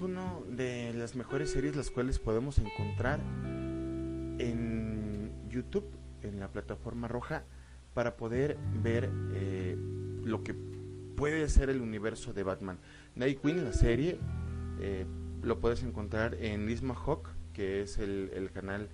Uno 0.02 0.44
de 0.50 0.94
las 0.94 1.16
mejores 1.16 1.52
series 1.52 1.76
las 1.76 1.90
cuales 1.90 2.20
podemos 2.20 2.58
encontrar 2.58 3.20
en 4.40 5.32
YouTube, 5.50 5.86
en 6.24 6.40
la 6.40 6.48
plataforma 6.48 7.08
roja, 7.08 7.44
para 7.94 8.16
poder 8.18 8.58
ver 8.82 9.10
eh, 9.34 9.78
lo 10.24 10.44
que 10.44 10.56
puede 11.16 11.48
ser 11.50 11.70
el 11.70 11.82
universo 11.82 12.34
de 12.34 12.44
Batman. 12.44 12.80
Nightwing, 13.16 13.64
la 13.64 13.74
serie, 13.74 14.18
eh, 14.80 15.06
lo 15.44 15.60
puedes 15.60 15.84
encontrar 15.84 16.36
en 16.36 16.70
Isma 16.70 16.96
Hawk, 16.96 17.30
que 17.54 17.82
es 17.82 17.98
el, 17.98 18.32
el, 18.34 18.52
canal 18.52 18.90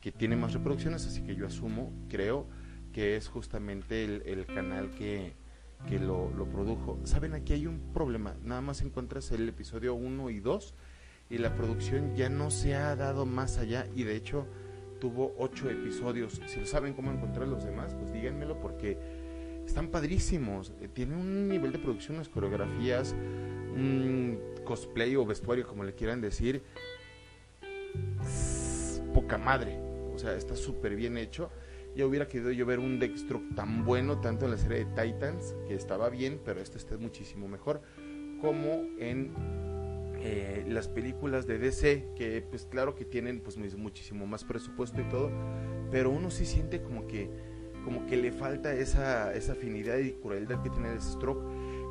que 0.00 0.12
tiene 0.12 0.36
más 0.36 0.52
reproducciones, 0.52 1.06
así 1.06 1.22
que 1.22 1.36
yo 1.36 1.46
asumo, 1.46 1.92
creo, 2.08 2.46
que 2.92 3.16
es 3.16 3.28
justamente 3.28 4.04
el 4.04 4.46
canal 4.46 4.90
que, 4.90 5.32
que 5.88 5.98
lo, 5.98 6.30
lo, 6.30 6.46
produjo. 6.46 6.98
Saben, 7.04 7.34
aquí 7.34 7.52
hay 7.52 7.66
un 7.66 7.92
problema. 7.92 8.36
Nada 8.44 8.60
más 8.60 8.82
encuentras 8.82 9.30
el 9.32 9.48
episodio 9.48 9.94
1 9.94 10.30
y 10.30 10.40
2 10.40 10.74
y 11.30 11.38
la 11.38 11.54
producción 11.54 12.14
ya 12.14 12.28
no 12.28 12.50
se 12.50 12.74
ha 12.74 12.94
dado 12.94 13.26
más 13.26 13.58
allá 13.58 13.86
y 13.94 14.04
de 14.04 14.16
hecho 14.16 14.46
tuvo 15.00 15.34
8 15.38 15.70
episodios. 15.70 16.40
Si 16.46 16.64
saben 16.66 16.94
cómo 16.94 17.10
encontrar 17.10 17.48
los 17.48 17.64
demás, 17.64 17.94
pues 17.94 18.12
díganmelo 18.12 18.60
porque 18.60 18.98
están 19.66 19.88
padrísimos. 19.88 20.72
Eh, 20.80 20.88
tiene 20.92 21.16
un 21.16 21.48
nivel 21.48 21.72
de 21.72 21.78
producción, 21.78 22.18
las 22.18 22.28
coreografías, 22.28 23.14
un 23.74 24.38
cosplay 24.64 25.16
o 25.16 25.26
vestuario, 25.26 25.66
como 25.66 25.84
le 25.84 25.94
quieran 25.94 26.20
decir, 26.20 26.62
poca 29.12 29.38
madre. 29.38 29.78
O 30.14 30.18
sea, 30.18 30.34
está 30.34 30.54
súper 30.54 30.94
bien 30.94 31.16
hecho 31.16 31.50
ya 31.94 32.06
hubiera 32.06 32.26
querido 32.26 32.50
yo 32.52 32.64
ver 32.64 32.78
un 32.78 32.98
Deathstroke 32.98 33.54
tan 33.54 33.84
bueno, 33.84 34.20
tanto 34.20 34.46
en 34.46 34.52
la 34.52 34.56
serie 34.56 34.84
de 34.84 34.86
Titans, 34.86 35.54
que 35.66 35.74
estaba 35.74 36.08
bien, 36.08 36.40
pero 36.44 36.60
este 36.60 36.78
está 36.78 36.96
muchísimo 36.96 37.48
mejor, 37.48 37.82
como 38.40 38.86
en 38.98 39.32
eh, 40.20 40.64
las 40.68 40.88
películas 40.88 41.46
de 41.46 41.58
DC, 41.58 42.12
que 42.16 42.42
pues 42.48 42.66
claro 42.66 42.94
que 42.94 43.04
tienen 43.04 43.40
pues 43.40 43.56
muchísimo 43.76 44.26
más 44.26 44.44
presupuesto 44.44 45.00
y 45.00 45.04
todo, 45.04 45.30
pero 45.90 46.10
uno 46.10 46.30
sí 46.30 46.46
siente 46.46 46.82
como 46.82 47.06
que, 47.06 47.28
como 47.84 48.06
que 48.06 48.16
le 48.16 48.32
falta 48.32 48.72
esa, 48.72 49.34
esa 49.34 49.52
afinidad 49.52 49.98
y 49.98 50.12
crueldad 50.12 50.62
que 50.62 50.70
tiene 50.70 50.90
Deathstroke. 50.90 51.42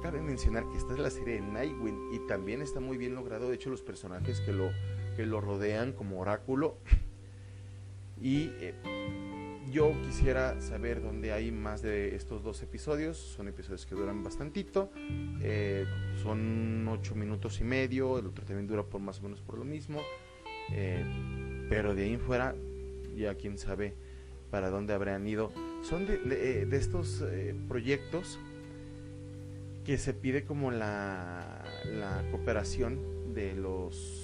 Cabe 0.01 0.19
mencionar 0.19 0.67
que 0.69 0.77
esta 0.77 0.93
es 0.93 0.99
la 0.99 1.11
serie 1.11 1.35
de 1.35 1.41
Nightwing 1.41 2.09
y 2.13 2.27
también 2.27 2.63
está 2.63 2.79
muy 2.79 2.97
bien 2.97 3.13
logrado, 3.13 3.49
de 3.49 3.55
hecho 3.55 3.69
los 3.69 3.83
personajes 3.83 4.41
que 4.41 4.51
lo, 4.51 4.71
que 5.15 5.27
lo 5.27 5.41
rodean 5.41 5.93
como 5.93 6.19
oráculo 6.19 6.77
y... 8.19 8.49
Eh, 8.59 8.73
yo 9.71 9.93
quisiera 10.03 10.59
saber 10.59 11.01
dónde 11.01 11.31
hay 11.31 11.51
más 11.51 11.81
de 11.81 12.15
estos 12.15 12.43
dos 12.43 12.61
episodios. 12.61 13.17
Son 13.17 13.47
episodios 13.47 13.85
que 13.85 13.95
duran 13.95 14.23
bastantito. 14.23 14.91
Eh, 15.41 15.85
son 16.21 16.87
ocho 16.87 17.15
minutos 17.15 17.61
y 17.61 17.63
medio. 17.63 18.19
El 18.19 18.27
otro 18.27 18.45
también 18.45 18.67
dura 18.67 18.83
por 18.83 19.01
más 19.01 19.19
o 19.19 19.23
menos 19.23 19.41
por 19.41 19.57
lo 19.57 19.63
mismo. 19.63 20.01
Eh, 20.71 21.03
pero 21.69 21.95
de 21.95 22.03
ahí 22.03 22.13
en 22.13 22.19
fuera, 22.19 22.55
ya 23.15 23.35
quién 23.35 23.57
sabe 23.57 23.95
para 24.49 24.69
dónde 24.69 24.93
habrán 24.93 25.25
ido. 25.25 25.51
Son 25.83 26.05
de, 26.05 26.17
de 26.65 26.77
estos 26.77 27.21
eh, 27.21 27.55
proyectos 27.67 28.39
que 29.85 29.97
se 29.97 30.13
pide 30.13 30.43
como 30.43 30.69
la 30.69 31.63
cooperación 32.31 33.33
de 33.33 33.55
los 33.55 34.20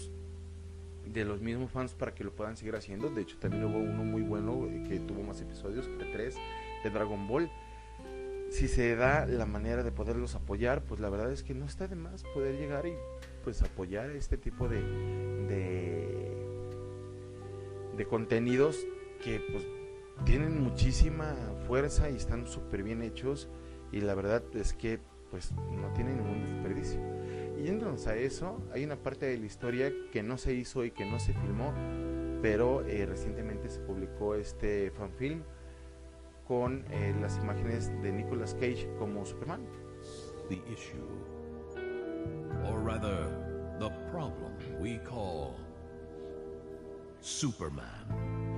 de 1.18 1.26
los 1.26 1.42
mismos 1.42 1.72
fans 1.72 1.94
para 1.94 2.14
que 2.14 2.24
lo 2.24 2.34
puedan 2.34 2.56
seguir 2.56 2.76
haciendo. 2.76 3.10
De 3.10 3.22
hecho, 3.22 3.38
también 3.38 3.64
hubo 3.66 3.78
uno 3.78 4.04
muy 4.04 4.22
bueno 4.22 4.68
eh, 4.68 4.84
que 4.88 5.00
tuvo 5.00 5.24
más 5.24 5.42
episodios, 5.42 5.88
que 5.88 6.06
tres, 6.06 6.36
de 6.84 6.90
Dragon 6.90 7.28
Ball. 7.28 7.50
Si 8.50 8.68
se 8.68 8.96
da 8.96 9.26
la 9.26 9.46
manera 9.46 9.84
de 9.84 9.92
poderlos 9.92 10.36
apoyar, 10.36 10.84
pues 10.84 11.02
la 11.02 11.10
verdad 11.10 11.32
es 11.32 11.44
que 11.44 11.54
no 11.54 11.66
está 11.66 11.88
de 11.88 11.96
más 11.96 12.24
poder 12.34 12.56
llegar 12.56 12.86
y 12.86 12.94
pues 13.44 13.62
apoyar 13.62 14.12
este 14.12 14.38
tipo 14.38 14.70
de, 14.70 14.82
de, 15.48 16.38
de 17.98 18.06
contenidos 18.06 18.86
que 19.22 19.42
pues 19.52 19.68
tienen 20.26 20.62
muchísima 20.62 21.36
fuerza 21.68 22.10
y 22.10 22.16
están 22.16 22.48
súper 22.48 22.84
bien 22.84 23.02
hechos 23.02 23.50
y 23.92 24.02
la 24.02 24.16
verdad 24.16 24.44
es 24.54 24.74
que 24.74 25.00
pues 25.30 25.52
no 25.52 25.92
tienen 25.94 26.18
ningún 26.18 26.46
desperdicio. 26.46 27.00
Yéndonos 27.64 28.08
a 28.08 28.16
eso, 28.16 28.62
hay 28.72 28.86
una 28.86 28.96
parte 28.96 29.26
de 29.26 29.38
la 29.38 29.46
historia 29.46 29.92
que 30.12 30.24
no 30.24 30.38
se 30.38 30.54
hizo 30.54 30.86
y 30.86 30.92
que 30.92 31.06
no 31.06 31.20
se 31.20 31.34
filmó, 31.34 31.74
pero 32.42 32.86
eh, 32.86 33.06
recientemente 33.06 33.70
se 33.70 33.80
publicó 33.80 34.36
este 34.36 34.92
fanfilm 34.92 35.44
con 36.48 36.86
eh, 36.92 37.16
las 37.20 37.38
imágenes 37.38 37.92
de 38.02 38.12
Nicolas 38.12 38.54
Cage 38.54 38.88
como 39.00 39.26
Superman. 39.26 39.66
The 40.50 40.62
issue, 40.72 41.04
or 42.70 42.80
rather, 42.80 43.28
the 43.80 43.90
problem 44.12 44.54
we 44.80 44.98
call 45.00 45.56
Superman. 47.20 48.57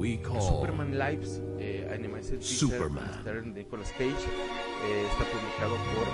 We 0.00 0.16
call 0.16 0.40
Superman 0.40 0.96
Lives, 0.98 1.42
eh, 1.58 1.86
Animated 1.92 2.42
Superman. 2.42 3.04
starring 3.20 3.52
Nicolas 3.52 3.92
Cage, 3.92 4.08
eh, 4.08 5.06
está 5.10 5.24
publicado 5.24 5.76
por 5.92 6.06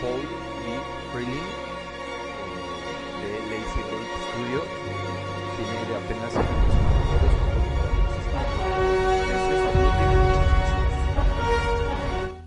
Paul 0.00 0.22
Lee 0.62 0.82
Freeling 1.10 1.48
eh, 2.38 2.60
de 3.20 3.30
Lazy 3.50 3.82
Road 3.90 4.08
Studio. 4.28 4.60
Tiene 5.56 5.74
de 5.88 5.94
apenas 5.96 6.32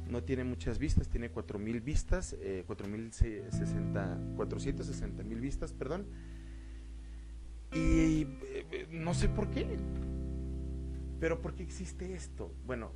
no 0.09 0.23
tiene 0.23 0.45
muchas 0.45 0.79
vistas, 0.79 1.09
tiene 1.09 1.29
4000 1.29 1.81
vistas, 1.81 2.37
eh, 2.39 2.63
4060, 2.65 4.17
460 4.37 5.23
mil 5.23 5.41
vistas, 5.41 5.73
perdón. 5.73 6.05
Y 7.73 8.21
eh, 8.43 8.87
no 8.91 9.13
sé 9.13 9.27
por 9.27 9.49
qué. 9.49 9.67
Pero 11.25 11.41
¿por 11.41 11.55
qué 11.55 11.63
existe 11.63 12.13
esto? 12.13 12.51
Bueno, 12.67 12.91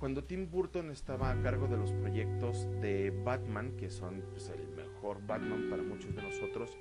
cuando 0.00 0.24
Tim 0.24 0.50
Burton 0.50 0.90
estaba 0.90 1.30
a 1.30 1.40
cargo 1.40 1.68
de 1.68 1.76
los 1.76 1.92
proyectos 1.92 2.66
de 2.80 3.12
Batman, 3.24 3.76
que 3.76 3.88
son 3.88 4.20
pues, 4.32 4.48
el 4.48 4.66
mejor 4.74 5.24
Batman 5.24 5.68
para 5.70 5.84
muchos 5.84 6.12
de 6.12 6.20
nosotros, 6.20 6.76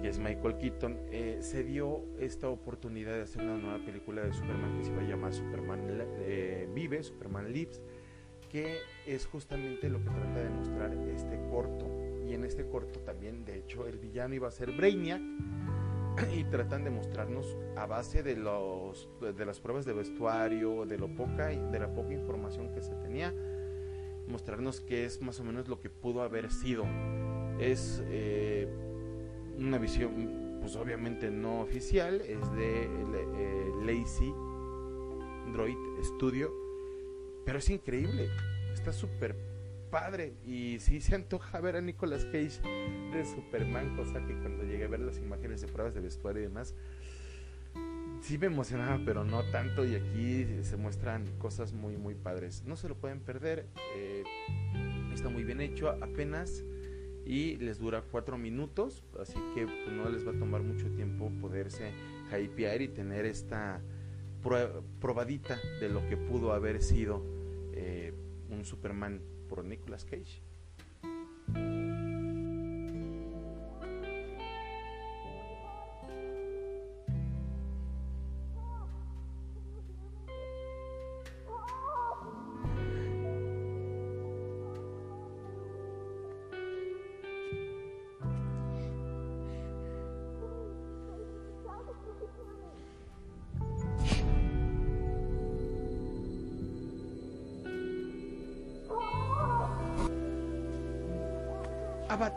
que 0.00 0.08
es 0.08 0.20
Michael 0.20 0.58
Keaton, 0.58 0.96
eh, 1.10 1.38
se 1.40 1.64
dio 1.64 2.04
esta 2.20 2.48
oportunidad 2.48 3.14
de 3.14 3.22
hacer 3.22 3.42
una 3.42 3.56
nueva 3.56 3.84
película 3.84 4.22
de 4.22 4.32
Superman 4.32 4.78
que 4.78 4.84
se 4.84 4.92
iba 4.92 5.02
a 5.02 5.06
llamar 5.06 5.34
Superman 5.34 5.80
eh, 6.20 6.68
Vive, 6.72 7.02
Superman 7.02 7.52
Lives, 7.52 7.82
que 8.48 8.76
es 9.08 9.26
justamente 9.26 9.88
lo 9.88 9.98
que 9.98 10.10
trata 10.10 10.38
de 10.38 10.50
mostrar 10.50 10.92
este 11.08 11.36
corto. 11.50 11.90
Y 12.28 12.34
en 12.34 12.44
este 12.44 12.64
corto 12.64 13.00
también, 13.00 13.44
de 13.44 13.58
hecho, 13.58 13.88
el 13.88 13.98
villano 13.98 14.36
iba 14.36 14.46
a 14.46 14.52
ser 14.52 14.70
Brainiac 14.70 15.20
y 16.34 16.44
tratan 16.44 16.84
de 16.84 16.90
mostrarnos 16.90 17.56
a 17.76 17.86
base 17.86 18.22
de 18.22 18.36
los 18.36 19.08
de 19.20 19.44
las 19.44 19.60
pruebas 19.60 19.84
de 19.84 19.92
vestuario, 19.92 20.86
de 20.86 20.98
lo 20.98 21.14
poca 21.14 21.48
de 21.48 21.78
la 21.78 21.92
poca 21.94 22.12
información 22.12 22.72
que 22.72 22.82
se 22.82 22.94
tenía, 22.96 23.34
mostrarnos 24.26 24.80
qué 24.80 25.04
es 25.04 25.20
más 25.20 25.40
o 25.40 25.44
menos 25.44 25.68
lo 25.68 25.80
que 25.80 25.90
pudo 25.90 26.22
haber 26.22 26.50
sido. 26.50 26.84
Es 27.58 28.02
eh, 28.08 28.68
una 29.58 29.78
visión, 29.78 30.58
pues 30.60 30.76
obviamente 30.76 31.30
no 31.30 31.60
oficial, 31.60 32.20
es 32.22 32.50
de 32.52 32.84
eh, 32.84 33.72
Lazy 33.84 34.32
Droid 35.52 35.76
Studio, 36.02 36.50
pero 37.44 37.58
es 37.58 37.68
increíble, 37.68 38.28
está 38.72 38.92
súper 38.92 39.49
padre 39.90 40.34
y 40.46 40.78
sí 40.80 41.00
se 41.00 41.14
antoja 41.14 41.60
ver 41.60 41.76
a 41.76 41.80
Nicolas 41.80 42.24
Cage 42.26 42.60
de 43.12 43.24
Superman, 43.24 43.96
cosa 43.96 44.24
que 44.24 44.34
cuando 44.34 44.64
llegué 44.64 44.84
a 44.84 44.88
ver 44.88 45.00
las 45.00 45.18
imágenes 45.18 45.60
de 45.60 45.68
pruebas 45.68 45.94
de 45.94 46.00
vestuario 46.00 46.42
y 46.42 46.44
demás, 46.44 46.74
sí 48.22 48.38
me 48.38 48.46
emocionaba, 48.46 49.00
pero 49.04 49.24
no 49.24 49.42
tanto 49.50 49.84
y 49.84 49.94
aquí 49.94 50.46
se 50.62 50.76
muestran 50.76 51.26
cosas 51.38 51.72
muy 51.72 51.96
muy 51.96 52.14
padres. 52.14 52.62
No 52.64 52.76
se 52.76 52.88
lo 52.88 52.96
pueden 52.96 53.20
perder, 53.20 53.66
eh, 53.96 54.24
está 55.12 55.28
muy 55.28 55.44
bien 55.44 55.60
hecho, 55.60 55.90
apenas 55.90 56.64
y 57.24 57.56
les 57.56 57.78
dura 57.78 58.02
cuatro 58.02 58.38
minutos, 58.38 59.04
así 59.20 59.38
que 59.54 59.66
no 59.90 60.08
les 60.08 60.26
va 60.26 60.32
a 60.32 60.38
tomar 60.38 60.62
mucho 60.62 60.88
tiempo 60.90 61.30
poderse 61.40 61.92
hypear 62.32 62.82
y 62.82 62.88
tener 62.88 63.24
esta 63.24 63.80
probadita 65.00 65.58
de 65.80 65.88
lo 65.90 66.06
que 66.08 66.16
pudo 66.16 66.52
haber 66.52 66.82
sido 66.82 67.22
eh, 67.74 68.14
un 68.48 68.64
Superman 68.64 69.20
por 69.50 69.64
Nicolas 69.64 70.04
Cage. 70.04 70.40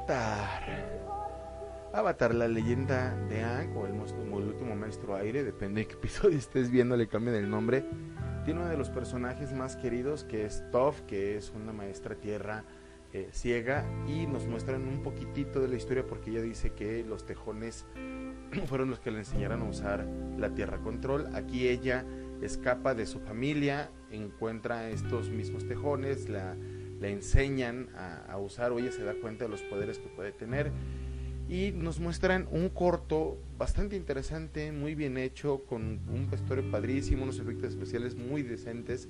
Avatar. 0.03 0.63
Avatar, 1.93 2.35
la 2.35 2.47
leyenda 2.47 3.15
de 3.29 3.41
Aang 3.41 3.77
o 3.77 3.85
el, 3.85 3.93
monstruo- 3.93 4.29
o 4.33 4.39
el 4.39 4.47
último 4.49 4.75
maestro 4.75 5.15
aire, 5.15 5.43
depende 5.45 5.81
de 5.81 5.87
qué 5.87 5.93
episodio 5.97 6.37
estés 6.37 6.69
viendo, 6.69 6.97
le 6.97 7.07
cambian 7.07 7.35
el 7.37 7.49
nombre. 7.49 7.85
Tiene 8.43 8.59
uno 8.59 8.69
de 8.69 8.75
los 8.77 8.89
personajes 8.89 9.53
más 9.53 9.77
queridos 9.77 10.25
que 10.25 10.45
es 10.45 10.63
Toph, 10.71 10.99
que 11.01 11.37
es 11.37 11.51
una 11.55 11.71
maestra 11.71 12.15
tierra 12.15 12.65
eh, 13.13 13.29
ciega, 13.31 13.85
y 14.05 14.27
nos 14.27 14.45
muestran 14.45 14.85
un 14.85 15.03
poquitito 15.03 15.61
de 15.61 15.69
la 15.69 15.75
historia 15.75 16.05
porque 16.05 16.31
ella 16.31 16.41
dice 16.41 16.71
que 16.73 17.05
los 17.05 17.25
tejones 17.25 17.85
fueron 18.67 18.89
los 18.89 18.99
que 18.99 19.11
le 19.11 19.19
enseñaron 19.19 19.61
a 19.61 19.65
usar 19.69 20.05
la 20.37 20.49
tierra 20.49 20.79
control. 20.79 21.33
Aquí 21.33 21.69
ella 21.69 22.03
escapa 22.41 22.93
de 22.93 23.05
su 23.05 23.21
familia, 23.21 23.89
encuentra 24.11 24.89
estos 24.89 25.29
mismos 25.29 25.65
tejones, 25.65 26.27
la, 26.27 26.57
le 27.03 27.11
enseñan 27.11 27.89
a, 27.97 28.37
usar 28.37 28.71
o 28.71 28.79
ella 28.79 28.93
se 28.93 29.03
da 29.03 29.13
cuenta 29.13 29.43
de 29.43 29.51
los 29.51 29.61
poderes 29.61 29.99
que 29.99 30.07
puede 30.07 30.31
tener. 30.31 30.71
Y 31.49 31.71
nos 31.73 31.99
muestran 31.99 32.47
un 32.49 32.69
corto 32.69 33.37
bastante 33.57 33.97
interesante, 33.97 34.71
muy 34.71 34.95
bien 34.95 35.17
hecho, 35.17 35.65
con 35.65 35.99
un 36.07 36.29
vestuario 36.31 36.71
padrísimo, 36.71 37.23
unos 37.23 37.39
efectos 37.39 37.71
especiales 37.71 38.15
muy 38.15 38.41
decentes. 38.41 39.09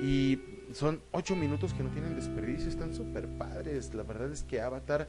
Y 0.00 0.38
son 0.72 1.00
ocho 1.10 1.34
minutos 1.34 1.74
que 1.74 1.82
no 1.82 1.90
tienen 1.90 2.14
desperdicio, 2.14 2.68
están 2.68 2.94
súper 2.94 3.26
padres, 3.36 3.92
la 3.94 4.04
verdad 4.04 4.30
es 4.30 4.44
que 4.44 4.60
Avatar, 4.60 5.08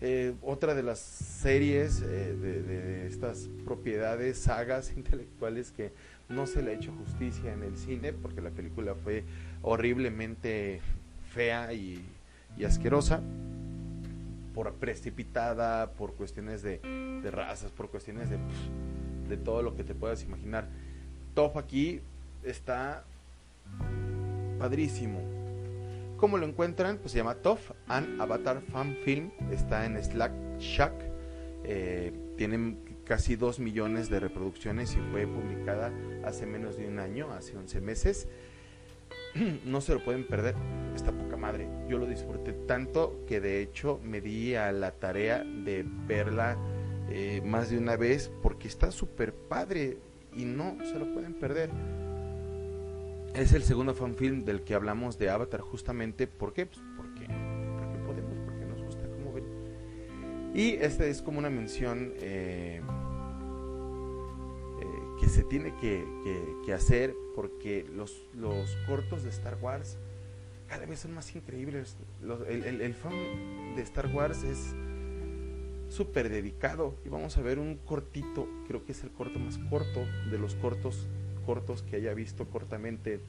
eh, 0.00 0.32
otra 0.42 0.76
de 0.76 0.84
las 0.84 1.00
series 1.00 2.02
eh, 2.02 2.34
de 2.34 3.06
estas 3.08 3.48
propiedades, 3.64 4.38
sagas 4.38 4.92
intelectuales 4.96 5.72
que 5.72 5.90
no 6.28 6.46
se 6.46 6.62
le 6.62 6.70
ha 6.70 6.74
hecho 6.74 6.92
justicia 6.92 7.52
en 7.52 7.64
el 7.64 7.76
cine 7.76 8.12
porque 8.12 8.40
la 8.40 8.50
película 8.50 8.94
fue 8.94 9.24
horriblemente 9.62 10.80
fea 11.36 11.72
y, 11.74 12.02
y 12.56 12.64
asquerosa 12.64 13.20
por 14.56 14.72
precipitada, 14.72 15.92
por 15.92 16.14
cuestiones 16.14 16.62
de, 16.62 16.80
razas, 17.30 17.70
por 17.70 17.90
cuestiones 17.90 18.30
de, 18.30 18.38
pf, 18.38 19.28
de 19.28 19.36
todo 19.36 19.60
lo 19.60 19.76
que 19.76 19.84
te 19.84 19.94
puedas 19.94 20.24
imaginar. 20.24 20.66
Top 21.34 21.58
aquí 21.58 22.00
está 22.42 23.04
padrísimo. 24.58 25.20
¿Cómo 26.16 26.38
lo 26.38 26.46
encuentran? 26.46 26.96
Pues 26.96 27.12
se 27.12 27.18
llama 27.18 27.34
Tough 27.34 27.72
and 27.86 28.18
Avatar 28.18 28.62
Fan 28.72 28.96
Film. 29.04 29.30
Está 29.52 29.84
en 29.84 30.02
Slack 30.02 30.32
Shack. 30.58 30.94
Eh, 31.64 32.14
tienen 32.38 32.78
casi 33.04 33.36
2 33.36 33.60
millones 33.60 34.08
de 34.08 34.20
reproducciones 34.20 34.94
y 34.94 35.10
fue 35.12 35.26
publicada 35.26 35.92
hace 36.24 36.46
menos 36.46 36.78
de 36.78 36.88
un 36.88 36.98
año, 36.98 37.30
hace 37.32 37.58
11 37.58 37.82
meses. 37.82 38.26
no 39.64 39.80
se 39.80 39.94
lo 39.94 40.04
pueden 40.04 40.26
perder, 40.26 40.54
está 40.94 41.12
poca 41.12 41.36
madre. 41.36 41.68
Yo 41.88 41.98
lo 41.98 42.06
disfruté 42.06 42.52
tanto 42.52 43.24
que 43.26 43.40
de 43.40 43.62
hecho 43.62 44.00
me 44.02 44.20
di 44.20 44.54
a 44.54 44.72
la 44.72 44.92
tarea 44.92 45.44
de 45.44 45.84
verla 46.06 46.56
eh, 47.10 47.40
más 47.44 47.70
de 47.70 47.78
una 47.78 47.96
vez 47.96 48.30
porque 48.42 48.68
está 48.68 48.90
súper 48.90 49.32
padre 49.32 49.98
y 50.34 50.44
no 50.44 50.76
se 50.84 50.98
lo 50.98 51.12
pueden 51.12 51.34
perder. 51.34 51.70
Es 53.34 53.52
el 53.52 53.62
segundo 53.62 53.94
fanfilm 53.94 54.44
del 54.44 54.62
que 54.62 54.74
hablamos 54.74 55.18
de 55.18 55.28
Avatar 55.28 55.60
justamente, 55.60 56.26
¿por 56.26 56.52
qué? 56.52 56.66
Pues 56.66 56.80
porque, 56.96 57.26
porque 57.26 57.98
podemos, 58.06 58.38
porque 58.46 58.64
nos 58.64 58.82
gusta, 58.82 59.06
como 59.08 59.32
ven. 59.32 59.44
Y 60.54 60.70
este 60.70 61.10
es 61.10 61.20
como 61.20 61.38
una 61.38 61.50
mención 61.50 62.14
eh, 62.16 62.80
se 65.36 65.44
tiene 65.44 65.74
que, 65.76 66.72
hacer 66.72 67.14
porque 67.34 67.84
los, 67.94 68.22
los 68.34 68.74
cortos 68.86 69.22
de 69.22 69.28
Star 69.30 69.58
Wars 69.60 69.98
cada 70.66 70.84
vez 70.86 71.00
son 71.00 71.14
más 71.14 71.34
increíbles. 71.36 71.96
El- 72.48 72.80
el 72.80 72.94
fan 72.94 73.12
de 73.76 73.82
Star 73.82 74.06
Wars 74.08 74.42
es 74.42 74.74
súper 75.88 76.28
dedicado 76.28 76.94
y 77.04 77.08
vamos 77.08 77.36
a 77.36 77.42
ver 77.42 77.58
un 77.58 77.76
cortito, 77.76 78.48
creo 78.66 78.84
que 78.84 78.92
es 78.92 79.02
el 79.04 79.10
corto 79.10 79.38
más 79.38 79.58
corto 79.70 80.04
de 80.30 80.38
los 80.38 80.54
cortos 80.56 81.06
cortos 81.44 81.82
que 81.82 81.96
haya 81.96 82.12
visto 82.14 82.46
cortamente. 82.48 83.20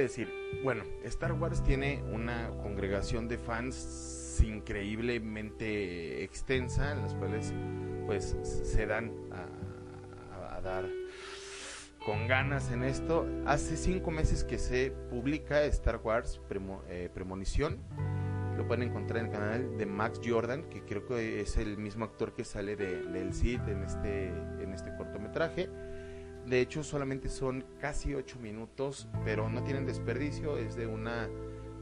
¿Qué 0.00 0.04
les 0.04 0.14
puede 0.14 0.24
decir? 0.24 0.62
Bueno, 0.64 0.82
Star 1.04 1.34
Wars 1.34 1.62
tiene 1.62 2.02
una 2.10 2.48
congregación 2.62 3.28
de 3.28 3.36
fans 3.36 4.40
increíblemente 4.42 6.24
extensa, 6.24 6.92
en 6.92 7.02
las 7.02 7.14
cuales 7.14 7.52
pues 8.06 8.34
se 8.42 8.86
dan 8.86 9.12
a, 9.30 10.60
dar 10.62 10.86
con 12.02 12.26
ganas 12.28 12.72
en 12.72 12.82
esto. 12.82 13.26
Hace 13.44 13.76
cinco 13.76 14.10
meses 14.10 14.42
que 14.42 14.58
se 14.58 14.90
publica 15.10 15.64
Star 15.64 16.00
Wars 16.02 16.40
eh, 16.88 17.10
Premonición. 17.12 17.78
Lo 18.56 18.66
pueden 18.66 18.88
encontrar 18.88 19.20
en 19.20 19.26
el 19.26 19.32
canal 19.32 19.76
de 19.76 19.84
Max 19.84 20.18
Jordan, 20.24 20.64
que 20.70 20.82
creo 20.82 21.06
que 21.06 21.42
es 21.42 21.58
el 21.58 21.76
mismo 21.76 22.06
actor 22.06 22.32
que 22.32 22.44
sale 22.44 22.74
de, 22.74 23.02
del 23.02 23.34
Cid 23.34 23.60
en 23.68 23.82
este, 23.82 24.28
en 24.28 24.72
este 24.72 24.96
cortometraje. 24.96 25.68
De 26.50 26.60
hecho, 26.60 26.82
solamente 26.82 27.28
son 27.28 27.64
casi 27.80 28.14
8 28.14 28.38
minutos, 28.40 29.08
pero 29.24 29.48
no 29.48 29.62
tienen 29.62 29.86
desperdicio. 29.86 30.58
Es 30.58 30.74
de 30.76 30.86
una 30.86 31.28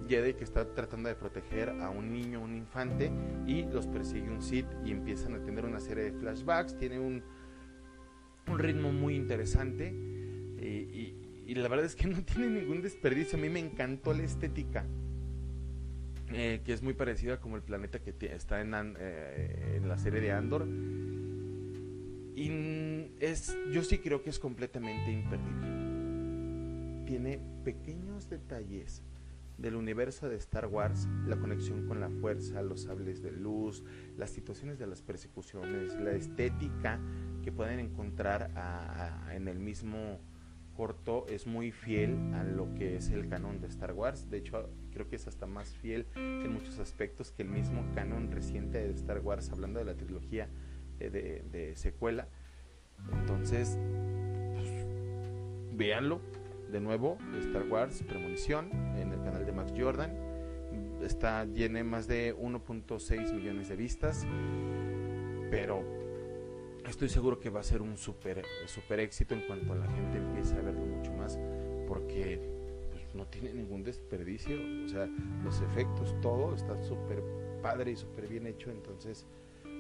Jedi 0.09 0.35
que 0.35 0.45
está 0.45 0.75
tratando 0.75 1.09
de 1.09 1.15
proteger 1.15 1.71
a 1.71 1.91
un 1.91 2.13
niño, 2.13 2.41
un 2.43 2.55
infante, 2.55 3.11
y 3.47 3.63
los 3.65 3.87
persigue 3.87 4.29
un 4.31 4.43
Sith 4.43 4.67
y 4.85 4.91
empiezan 4.93 5.35
a 5.35 5.43
tener 5.43 5.65
una 5.65 5.81
serie 5.81 6.05
de 6.05 6.13
flashbacks. 6.13 6.77
Tiene 6.77 7.01
un, 7.01 7.23
un 8.47 8.59
ritmo 8.59 8.93
muy 8.93 9.17
interesante 9.17 9.89
y, 10.61 10.67
y- 10.67 11.55
la 11.55 11.67
verdad 11.69 11.87
es 11.87 11.97
que 11.97 12.07
no 12.15 12.23
tiene 12.23 12.61
ningún 12.61 12.83
desperdicio. 12.83 13.39
A 13.39 13.41
mí 13.41 13.49
me 13.49 13.61
encantó 13.61 14.13
la 14.13 14.23
estética. 14.23 14.85
eh, 16.31 16.61
que 16.65 16.75
es 16.75 16.83
muy 16.83 16.93
parecida 16.93 17.41
como 17.41 17.57
el 17.57 17.63
planeta 17.63 18.01
que 18.01 18.15
está 18.35 18.61
eh, 18.61 19.77
en 19.77 19.89
la 19.89 19.97
serie 19.97 20.21
de 20.21 20.33
Andor. 20.33 20.67
Y 22.39 23.17
es, 23.19 23.57
yo 23.73 23.83
sí 23.83 23.99
creo 23.99 24.23
que 24.23 24.31
es 24.31 24.39
completamente 24.39 25.11
imperdible. 25.11 27.05
Tiene 27.05 27.41
pequeños 27.65 28.31
detalles 28.31 29.03
del 29.57 29.75
universo 29.75 30.29
de 30.29 30.37
Star 30.37 30.67
Wars, 30.67 31.09
la 31.27 31.37
conexión 31.37 31.89
con 31.89 31.99
la 31.99 32.11
fuerza, 32.11 32.63
los 32.63 32.83
sables 32.83 33.23
de 33.23 33.33
luz, 33.33 33.83
las 34.17 34.31
situaciones 34.31 34.79
de 34.79 34.87
las 34.87 35.03
persecuciones, 35.03 35.97
la 35.97 36.13
estética 36.13 37.01
que 37.43 37.51
pueden 37.51 37.81
encontrar 37.81 38.53
en 39.33 39.49
el 39.49 39.59
mismo 39.59 40.21
corto 40.77 41.27
es 41.29 41.45
muy 41.45 41.73
fiel 41.73 42.17
a 42.35 42.45
lo 42.45 42.73
que 42.77 42.99
es 42.99 43.11
el 43.11 43.29
canon 43.29 43.61
de 43.61 43.67
Star 43.67 43.95
Wars. 43.95 44.31
De 44.31 44.39
hecho, 44.39 44.71
creo 44.93 45.09
que 45.09 45.17
es 45.17 45.27
hasta 45.27 45.49
más 45.49 45.75
fiel 45.75 46.07
en 46.15 46.53
muchos 46.53 46.79
aspectos 46.79 47.33
que 47.33 47.43
el 47.43 47.49
mismo 47.49 47.85
canon 47.97 48.31
reciente 48.31 48.79
de 48.79 48.95
Star 48.95 49.19
Wars, 49.19 49.51
hablando 49.51 49.81
de 49.81 49.87
la 49.87 49.97
trilogía 49.97 50.49
de, 50.99 51.73
secuela. 51.77 52.29
Entonces, 53.13 53.79
pues, 54.55 54.71
véanlo 55.73 56.21
de 56.71 56.81
nuevo, 56.81 57.19
Star 57.41 57.63
Wars 57.69 58.03
Premonición, 58.03 58.71
en 58.97 59.13
el 59.13 59.23
canal 59.23 59.47
de 59.47 59.53
Max 59.53 59.73
Jordan. 59.77 60.13
Está, 61.03 61.47
tiene 61.47 61.85
más 61.85 62.09
de 62.09 62.37
1.6 62.37 63.33
millones 63.33 63.69
de 63.69 63.77
vistas, 63.77 64.27
pero 65.51 65.85
estoy 66.87 67.09
seguro 67.09 67.39
que 67.39 67.51
va 67.51 67.61
a 67.61 67.63
ser 67.63 67.83
un 67.83 67.97
super, 67.97 68.45
super 68.67 69.01
éxito 69.01 69.35
en 69.35 69.43
cuanto 69.47 69.75
la 69.75 69.87
gente 69.87 70.19
empiece 70.19 70.55
a 70.57 70.63
verlo 70.63 70.85
mucho 70.85 71.13
más, 71.13 71.39
porque 71.87 72.41
pues, 72.91 73.15
no 73.15 73.27
tiene 73.27 73.55
ningún 73.55 73.85
desperdicio, 73.85 74.57
o 74.85 74.89
sea, 74.89 75.09
los 75.45 75.61
efectos, 75.61 76.15
todo 76.21 76.55
está 76.55 76.83
súper 76.83 77.23
padre 77.63 77.93
y 77.93 77.97
súper 77.97 78.29
bien 78.29 78.47
hecho, 78.47 78.71
entonces 78.71 79.27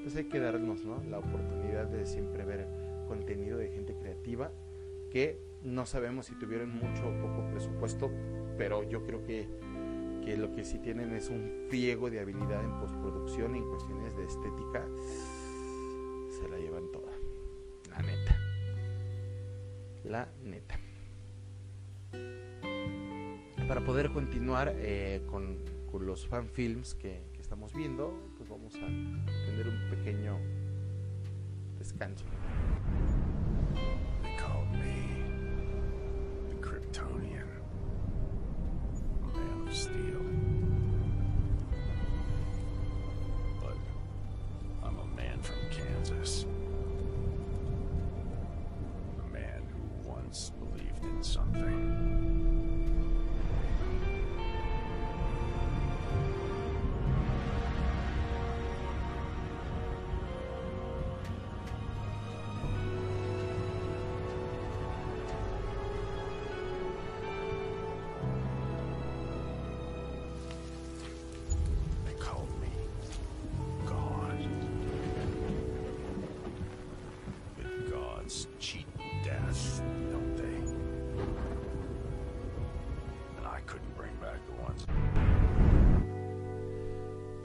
pues 0.02 0.16
hay 0.16 0.24
que 0.24 0.40
darnos 0.40 0.84
¿no? 0.84 1.02
la 1.08 1.18
oportunidad 1.18 1.86
de 1.86 2.06
siempre 2.06 2.44
ver 2.44 2.66
contenido 3.06 3.58
de 3.58 3.68
gente 3.68 3.94
creativa 3.94 4.52
que 5.10 5.40
no 5.62 5.86
sabemos 5.86 6.26
si 6.26 6.34
tuvieron 6.36 6.70
mucho 6.70 7.08
o 7.08 7.20
poco 7.20 7.48
presupuesto, 7.50 8.10
pero 8.56 8.82
yo 8.84 9.04
creo 9.04 9.24
que, 9.24 9.48
que 10.24 10.36
lo 10.36 10.52
que 10.54 10.64
sí 10.64 10.78
tienen 10.78 11.12
es 11.12 11.30
un 11.30 11.66
friego 11.68 12.10
de 12.10 12.20
habilidad 12.20 12.62
en 12.62 12.78
postproducción 12.78 13.56
en 13.56 13.68
cuestiones 13.68 14.16
de 14.16 14.24
estética. 14.24 14.86
Se 16.30 16.48
la 16.48 16.58
llevan 16.58 16.90
toda. 16.92 17.12
La 17.90 17.98
neta. 18.02 18.36
La 20.04 20.28
neta. 20.44 20.78
Para 23.66 23.84
poder 23.84 24.12
continuar 24.12 24.72
eh, 24.76 25.22
con, 25.26 25.58
los 26.00 26.28
fanfilms 26.28 26.94
que, 26.94 27.24
que 27.32 27.40
estamos 27.40 27.72
viendo, 27.74 28.14
pues 28.48 28.60
vamos 28.60 28.74
a 28.76 29.46
tener 29.46 29.68
un 29.68 29.90
pequeño 29.90 30.38
descanso. 31.78 32.24
They 34.22 34.36
called 34.36 34.70
me 34.72 35.24
the 36.48 36.56
Kryptonian 36.56 37.48
Man 39.34 39.68
of 39.68 39.74
Steel. 39.74 40.22
But 43.60 43.76
I'm 44.82 44.98
a 44.98 45.06
man 45.16 45.40
from 45.42 45.58
Kansas. 45.70 46.46
A 49.24 49.32
man 49.32 49.62
who 49.72 50.08
once 50.08 50.52
believed 50.58 51.04
in 51.04 51.22
something. 51.22 51.87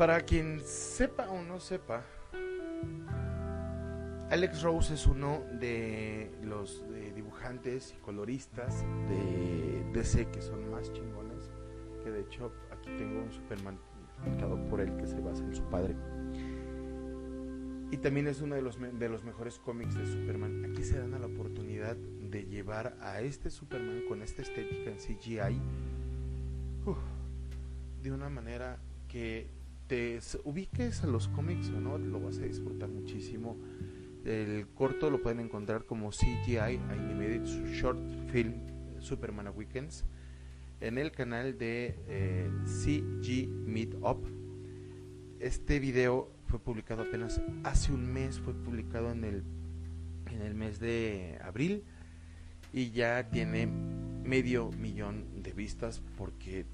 Para 0.04 0.20
quien 0.20 0.60
sepa 0.60 1.30
o 1.30 1.42
no 1.42 1.62
sepa, 1.62 2.04
Alex 4.30 4.62
Rose 4.62 4.96
es 4.96 5.08
uno 5.08 5.46
de 5.62 6.30
los 6.44 6.84
eh, 6.94 7.14
dibujantes 7.16 7.96
y 7.98 8.02
coloristas 8.02 8.82
de 9.08 9.86
DC 9.94 10.30
que 10.30 10.42
son 10.42 10.70
más 10.70 10.92
chingones. 10.92 11.50
Que 12.04 12.12
de 12.12 12.20
hecho 12.20 12.52
aquí 12.70 12.90
tengo 12.98 13.22
un 13.22 13.32
Superman 13.32 13.80
pintado 14.26 14.58
por 14.68 14.82
él 14.82 14.94
que 14.98 15.08
se 15.08 15.22
basa 15.22 15.42
en 15.42 15.56
su 15.56 15.64
padre. 15.70 15.96
Y 17.90 17.96
también 17.96 18.28
es 18.28 18.42
uno 18.42 18.56
de 18.56 18.62
los, 18.62 18.78
de 18.78 19.08
los 19.08 19.24
mejores 19.24 19.58
cómics 19.58 19.96
de 19.96 20.06
Superman. 20.06 20.66
Aquí 20.70 20.84
se 20.84 21.00
dan 21.00 21.14
a 21.14 21.20
la 21.20 21.28
oportunidad 21.28 21.96
de 21.96 22.44
llevar 22.44 22.98
a 23.00 23.22
este 23.22 23.50
Superman 23.50 24.04
con 24.10 24.22
esta 24.22 24.42
estética 24.42 24.92
en 24.92 24.98
CGI 24.98 25.62
de 28.02 28.12
una 28.12 28.28
manera 28.28 28.80
que 29.08 29.63
ubiques 30.44 31.04
a 31.04 31.08
los 31.08 31.28
cómics 31.30 31.70
o 31.70 31.80
no, 31.80 31.98
lo 31.98 32.20
vas 32.20 32.38
a 32.40 32.44
disfrutar 32.44 32.90
muchísimo. 32.90 33.58
El 34.26 34.68
corto 34.74 35.10
lo 35.10 35.22
pueden 35.22 35.40
encontrar 35.40 35.86
como 35.86 36.12
CGI 36.12 36.58
Animated 36.58 37.46
Short 37.46 38.00
Film 38.32 38.54
Superman 39.00 39.48
Awakens 39.48 40.06
en 40.80 40.98
el 40.98 41.12
canal 41.12 41.58
de 41.58 41.96
eh, 42.08 42.50
CG 42.66 43.48
Meet 43.48 43.96
Up. 44.02 44.26
Este 45.40 45.80
video 45.80 46.32
fue 46.48 46.60
publicado 46.60 47.04
apenas 47.04 47.42
hace 47.64 47.92
un 47.92 48.12
mes, 48.12 48.40
fue 48.40 48.54
publicado 48.54 49.12
en 49.12 49.24
el, 49.24 49.44
en 50.32 50.42
el 50.42 50.56
mes 50.56 50.80
de 50.80 51.40
abril 51.44 51.84
y 52.72 52.92
ya 52.92 53.30
tiene 53.30 53.68
medio 53.68 54.72
millón 54.72 55.44
de 55.44 55.52
vistas 55.52 56.02
porque 56.18 56.66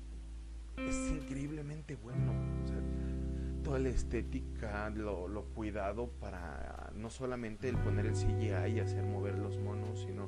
es 0.78 1.12
increíblemente 1.12 1.96
bueno. 1.96 2.34
O 2.64 2.68
sea, 2.68 2.79
toda 3.70 3.78
la 3.78 3.90
estética, 3.90 4.90
lo, 4.90 5.28
lo 5.28 5.44
cuidado 5.44 6.10
para 6.20 6.92
no 6.96 7.12
solamente 7.12 7.70
el 7.70 7.78
poner 7.78 8.08
el 8.08 8.14
CGI 8.14 8.78
y 8.78 8.80
hacer 8.80 9.04
mover 9.04 9.38
los 9.38 9.60
monos, 9.60 10.02
sino 10.08 10.28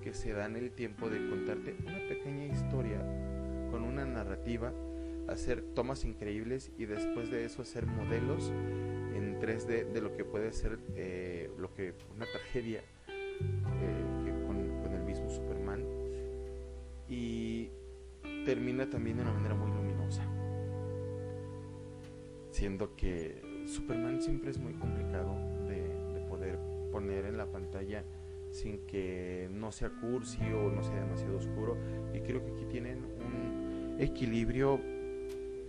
que 0.00 0.14
se 0.14 0.32
dan 0.32 0.54
el 0.54 0.70
tiempo 0.70 1.10
de 1.10 1.28
contarte 1.28 1.74
una 1.84 1.98
pequeña 2.08 2.44
historia 2.44 2.98
con 3.72 3.82
una 3.82 4.06
narrativa, 4.06 4.72
hacer 5.26 5.62
tomas 5.74 6.04
increíbles 6.04 6.70
y 6.78 6.84
después 6.84 7.28
de 7.28 7.44
eso 7.44 7.62
hacer 7.62 7.86
modelos 7.86 8.52
en 9.16 9.40
3D 9.40 9.90
de 9.90 10.00
lo 10.00 10.16
que 10.16 10.24
puede 10.24 10.52
ser 10.52 10.78
eh, 10.94 11.50
lo 11.58 11.74
que 11.74 11.92
una 12.14 12.26
tragedia 12.26 12.84
eh, 13.08 14.24
que 14.24 14.30
con, 14.46 14.80
con 14.80 14.92
el 14.94 15.02
mismo 15.02 15.28
Superman. 15.28 15.82
Y 17.08 17.68
termina 18.44 18.88
también 18.88 19.16
de 19.16 19.24
una 19.24 19.32
manera 19.32 19.56
muy 19.56 19.75
siendo 22.56 22.96
que 22.96 23.42
Superman 23.66 24.22
siempre 24.22 24.50
es 24.50 24.58
muy 24.58 24.72
complicado 24.72 25.34
de, 25.68 25.82
de 26.14 26.26
poder 26.26 26.58
poner 26.90 27.26
en 27.26 27.36
la 27.36 27.44
pantalla 27.44 28.02
sin 28.50 28.78
que 28.86 29.50
no 29.52 29.72
sea 29.72 29.90
cursi 29.90 30.40
o 30.54 30.70
no 30.70 30.82
sea 30.82 30.94
demasiado 30.94 31.36
oscuro. 31.36 31.76
Y 32.14 32.20
creo 32.20 32.42
que 32.42 32.52
aquí 32.52 32.64
tienen 32.64 33.04
un 33.04 33.96
equilibrio 34.00 34.80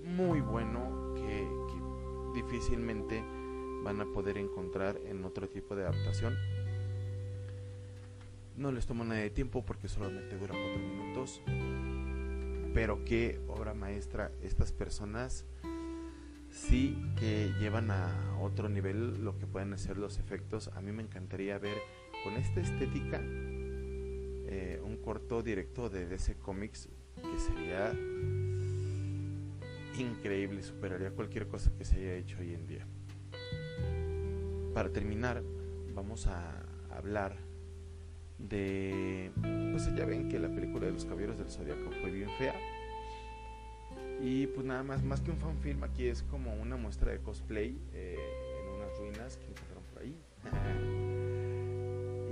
muy 0.06 0.39
bueno 0.39 1.13
que 1.15 1.45
difícilmente 2.34 3.21
van 3.84 4.00
a 4.00 4.06
poder 4.06 4.38
encontrar 4.38 4.97
en 5.06 5.26
otro 5.26 5.50
tipo 5.50 5.76
de 5.76 5.84
adaptación. 5.84 6.38
No 8.56 8.71
les 8.71 8.86
tomo 8.86 9.04
nada 9.04 9.19
de 9.19 9.30
tiempo 9.30 9.65
porque 9.65 9.89
solamente 9.89 10.38
dura 10.38 10.56
cuatro 10.56 10.80
minutos. 10.80 11.41
Pero 12.73 13.04
qué 13.04 13.41
obra 13.50 13.73
maestra 13.73 14.32
estas 14.41 14.71
personas 14.71 15.45
sí 16.58 16.98
que 17.20 17.54
llevan 17.60 17.91
a 17.91 18.38
otro 18.41 18.67
nivel 18.67 19.24
lo 19.24 19.38
que 19.38 19.46
pueden 19.46 19.74
hacer 19.74 19.98
los 19.98 20.17
efectos. 20.17 20.70
A 20.76 20.82
mí 20.82 20.91
me 20.91 21.04
encantaría 21.04 21.58
ver 21.60 21.78
con 22.24 22.34
esta 22.34 22.60
estética 22.60 23.22
eh, 23.24 24.82
un 24.84 24.98
corto 24.98 25.43
directo 25.43 25.89
de 25.89 26.08
DC 26.08 26.38
Comics 26.38 26.89
que 27.15 27.39
sería 27.39 27.91
increíble, 30.00 30.63
superaría 30.63 31.12
cualquier 31.12 31.48
cosa 31.48 31.72
que 31.78 31.86
se 31.86 31.98
haya 31.98 32.15
hecho 32.15 32.39
hoy 32.39 32.54
en 32.54 32.67
día. 32.67 32.88
Para 34.74 34.89
terminar, 34.89 35.43
vamos 35.93 36.28
a 36.28 36.65
hablar 36.91 37.38
de... 38.38 39.32
Pues 39.72 39.93
ya 39.96 40.06
ven 40.06 40.30
que 40.30 40.39
la 40.39 40.50
película 40.50 40.86
de 40.86 40.93
los 40.93 41.06
Caballeros 41.06 41.38
del 41.38 41.50
Zodiaco 41.50 41.91
fue 42.02 42.12
bien 42.12 42.30
fea. 42.38 42.54
Y 44.20 44.48
pues 44.48 44.66
nada 44.66 44.84
más, 44.84 45.04
más 45.04 45.22
que 45.22 45.32
un 45.32 45.38
fanfilm, 45.38 45.84
aquí 45.84 46.08
es 46.08 46.24
como 46.24 46.54
una 46.56 46.76
muestra 46.76 47.12
de 47.12 47.20
cosplay 47.20 47.78
eh, 47.94 48.18
en 48.62 48.76
unas 48.76 48.98
ruinas 48.98 49.38
que 49.38 49.46
encontraron 49.46 49.84
por 49.94 50.02
ahí. 50.02 50.18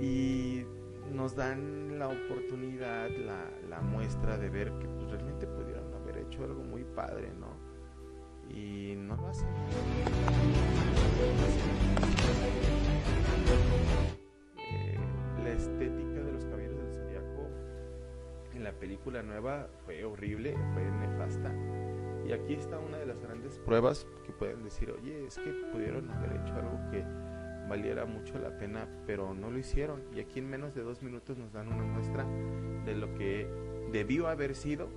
y 0.00 0.64
nos 1.12 1.34
dan 1.34 1.98
la 1.98 2.08
oportunidad, 2.08 3.08
la, 3.10 3.50
la 3.68 3.80
muestra 3.80 4.36
de 4.36 4.50
ver 4.50 4.70
que 4.78 4.86
pues, 4.86 5.10
realmente 5.10 5.46
pudieron 5.46 5.94
haber 5.94 6.18
hecho 6.18 6.44
algo 6.44 6.62
muy 6.62 6.84
padre, 6.84 7.32
¿no? 7.38 7.56
Y 8.54 8.94
no 8.96 9.16
lo 9.16 9.28
hacen. 9.28 9.48
Película 18.78 19.22
nueva 19.22 19.68
fue 19.84 20.04
horrible, 20.04 20.54
fue 20.74 20.84
nefasta. 20.84 21.52
Y 22.26 22.32
aquí 22.32 22.54
está 22.54 22.78
una 22.78 22.98
de 22.98 23.06
las 23.06 23.20
grandes 23.20 23.58
pruebas 23.58 24.06
que 24.24 24.32
pueden 24.32 24.64
decir, 24.64 24.90
oye, 24.90 25.26
es 25.26 25.38
que 25.38 25.50
pudieron 25.72 26.10
haber 26.10 26.32
hecho 26.32 26.54
algo 26.54 26.90
que 26.90 27.04
valiera 27.68 28.04
mucho 28.04 28.38
la 28.38 28.56
pena, 28.58 28.88
pero 29.06 29.34
no 29.34 29.50
lo 29.50 29.58
hicieron. 29.58 30.02
Y 30.14 30.20
aquí 30.20 30.40
en 30.40 30.50
menos 30.50 30.74
de 30.74 30.82
dos 30.82 31.02
minutos 31.02 31.36
nos 31.38 31.52
dan 31.52 31.68
una 31.68 31.84
muestra 31.84 32.26
de 32.84 32.94
lo 32.94 33.14
que 33.14 33.48
debió 33.92 34.28
haber 34.28 34.54
sido, 34.54 34.88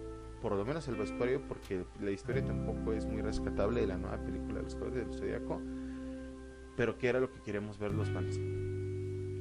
por 0.41 0.53
lo 0.53 0.65
menos 0.65 0.87
el 0.87 0.95
vestuario, 0.95 1.41
porque 1.47 1.85
la 2.01 2.11
historia 2.11 2.43
tampoco 2.43 2.93
es 2.93 3.05
muy 3.05 3.21
rescatable 3.21 3.81
de 3.81 3.87
la 3.87 3.97
nueva 3.97 4.17
película 4.23 4.61
los 4.61 4.75
Caballeros 4.75 5.09
del 5.09 5.19
Zodiaco, 5.19 5.61
pero 6.75 6.97
que 6.97 7.09
era 7.09 7.19
lo 7.19 7.31
que 7.31 7.41
queremos 7.41 7.77
ver 7.77 7.93
los 7.93 8.09
fans. 8.09 8.39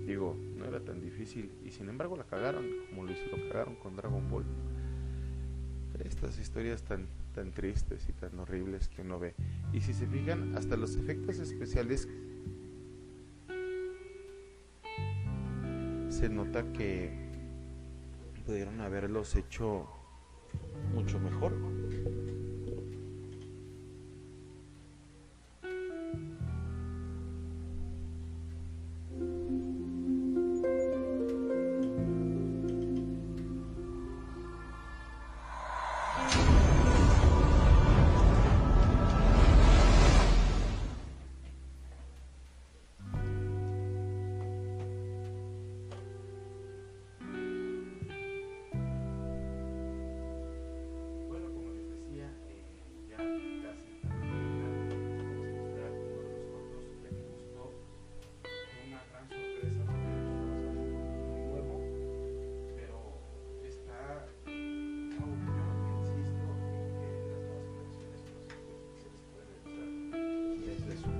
Digo, 0.06 0.36
no 0.58 0.66
era 0.66 0.80
tan 0.80 1.00
difícil 1.00 1.50
y 1.64 1.70
sin 1.70 1.88
embargo 1.88 2.16
la 2.16 2.24
cagaron, 2.24 2.66
como 2.90 3.04
lo, 3.04 3.12
hizo- 3.12 3.36
lo 3.36 3.48
cagaron 3.50 3.76
con 3.76 3.96
Dragon 3.96 4.28
Ball. 4.28 4.44
Estas 6.04 6.38
historias 6.38 6.82
tan, 6.82 7.06
tan 7.34 7.50
tristes 7.52 8.08
y 8.08 8.12
tan 8.12 8.38
horribles 8.38 8.88
que 8.88 9.02
uno 9.02 9.18
ve. 9.18 9.34
Y 9.72 9.80
si 9.80 9.92
se 9.94 10.06
fijan, 10.06 10.54
hasta 10.56 10.76
los 10.76 10.94
efectos 10.96 11.38
especiales 11.40 12.08
se 16.08 16.28
nota 16.28 16.64
que 16.72 17.10
pudieron 18.46 18.80
haberlos 18.80 19.34
hecho 19.36 19.86
mucho 20.94 21.18
mejor. 21.20 21.52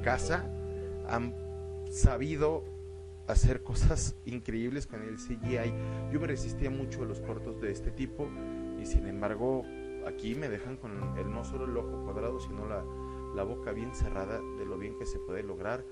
Casa 0.08 0.42
han 1.06 1.34
sabido 1.90 2.64
hacer 3.26 3.62
cosas 3.62 4.16
increíbles 4.24 4.86
con 4.86 5.02
el 5.02 5.16
CGI. 5.16 5.70
Yo 6.10 6.18
me 6.18 6.26
resistía 6.26 6.70
mucho 6.70 7.02
a 7.02 7.04
los 7.04 7.20
cortos 7.20 7.60
de 7.60 7.70
este 7.70 7.90
tipo 7.90 8.26
y 8.80 8.86
sin 8.86 9.06
embargo 9.06 9.66
aquí 10.06 10.34
me 10.34 10.48
dejan 10.48 10.78
con 10.78 11.18
el 11.18 11.30
no 11.30 11.44
solo 11.44 11.66
el 11.66 11.76
ojo 11.76 12.04
cuadrado 12.04 12.40
sino 12.40 12.66
la, 12.66 12.82
la 13.34 13.42
boca 13.42 13.72
bien 13.72 13.94
cerrada 13.94 14.40
de 14.58 14.64
lo 14.64 14.78
bien 14.78 14.98
que 14.98 15.04
se 15.04 15.18
puede 15.18 15.42
lograr 15.42 15.84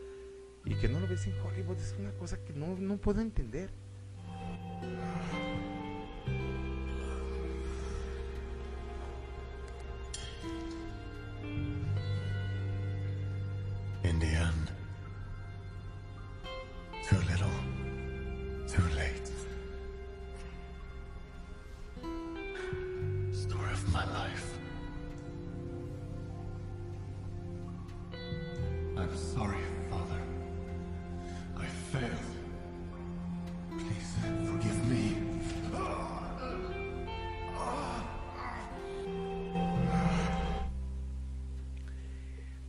y 0.64 0.74
que 0.76 0.88
no 0.88 0.98
lo 0.98 1.06
ves 1.06 1.26
en 1.26 1.34
Hollywood 1.38 1.76
es 1.76 1.94
una 1.98 2.12
cosa 2.12 2.42
que 2.42 2.54
no, 2.54 2.74
no 2.78 2.96
puedo 2.96 3.20
entender. 3.20 3.70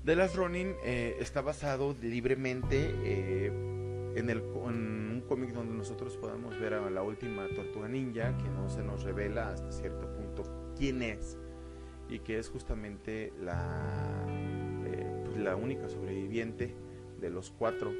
The 0.08 0.16
Last 0.16 0.36
Ronin 0.36 0.74
eh, 0.86 1.18
está 1.20 1.42
basado 1.42 1.94
libremente 2.02 2.92
eh, 3.04 3.48
en, 4.16 4.30
el, 4.30 4.38
en 4.38 5.12
un 5.12 5.24
cómic 5.28 5.52
donde 5.52 5.74
nosotros 5.76 6.16
podemos 6.16 6.58
ver 6.60 6.76
a 6.76 6.90
la 6.90 7.04
última 7.04 7.46
tortuga 7.54 7.90
ninja, 7.90 8.38
que 8.38 8.48
no 8.50 8.70
se 8.70 8.84
nos 8.84 9.04
revela 9.04 9.50
hasta 9.52 9.70
cierto 9.72 10.08
punto 10.14 10.74
quién 10.78 11.02
es, 11.04 11.38
y 12.08 12.20
que 12.20 12.40
es 12.40 12.48
justamente 12.50 13.34
la, 13.42 14.26
eh, 14.86 15.24
pues, 15.26 15.38
la 15.40 15.58
única 15.58 15.90
sobreviviente 15.90 16.74
de 17.20 17.30
los 17.30 17.52
cuatro. 17.52 17.92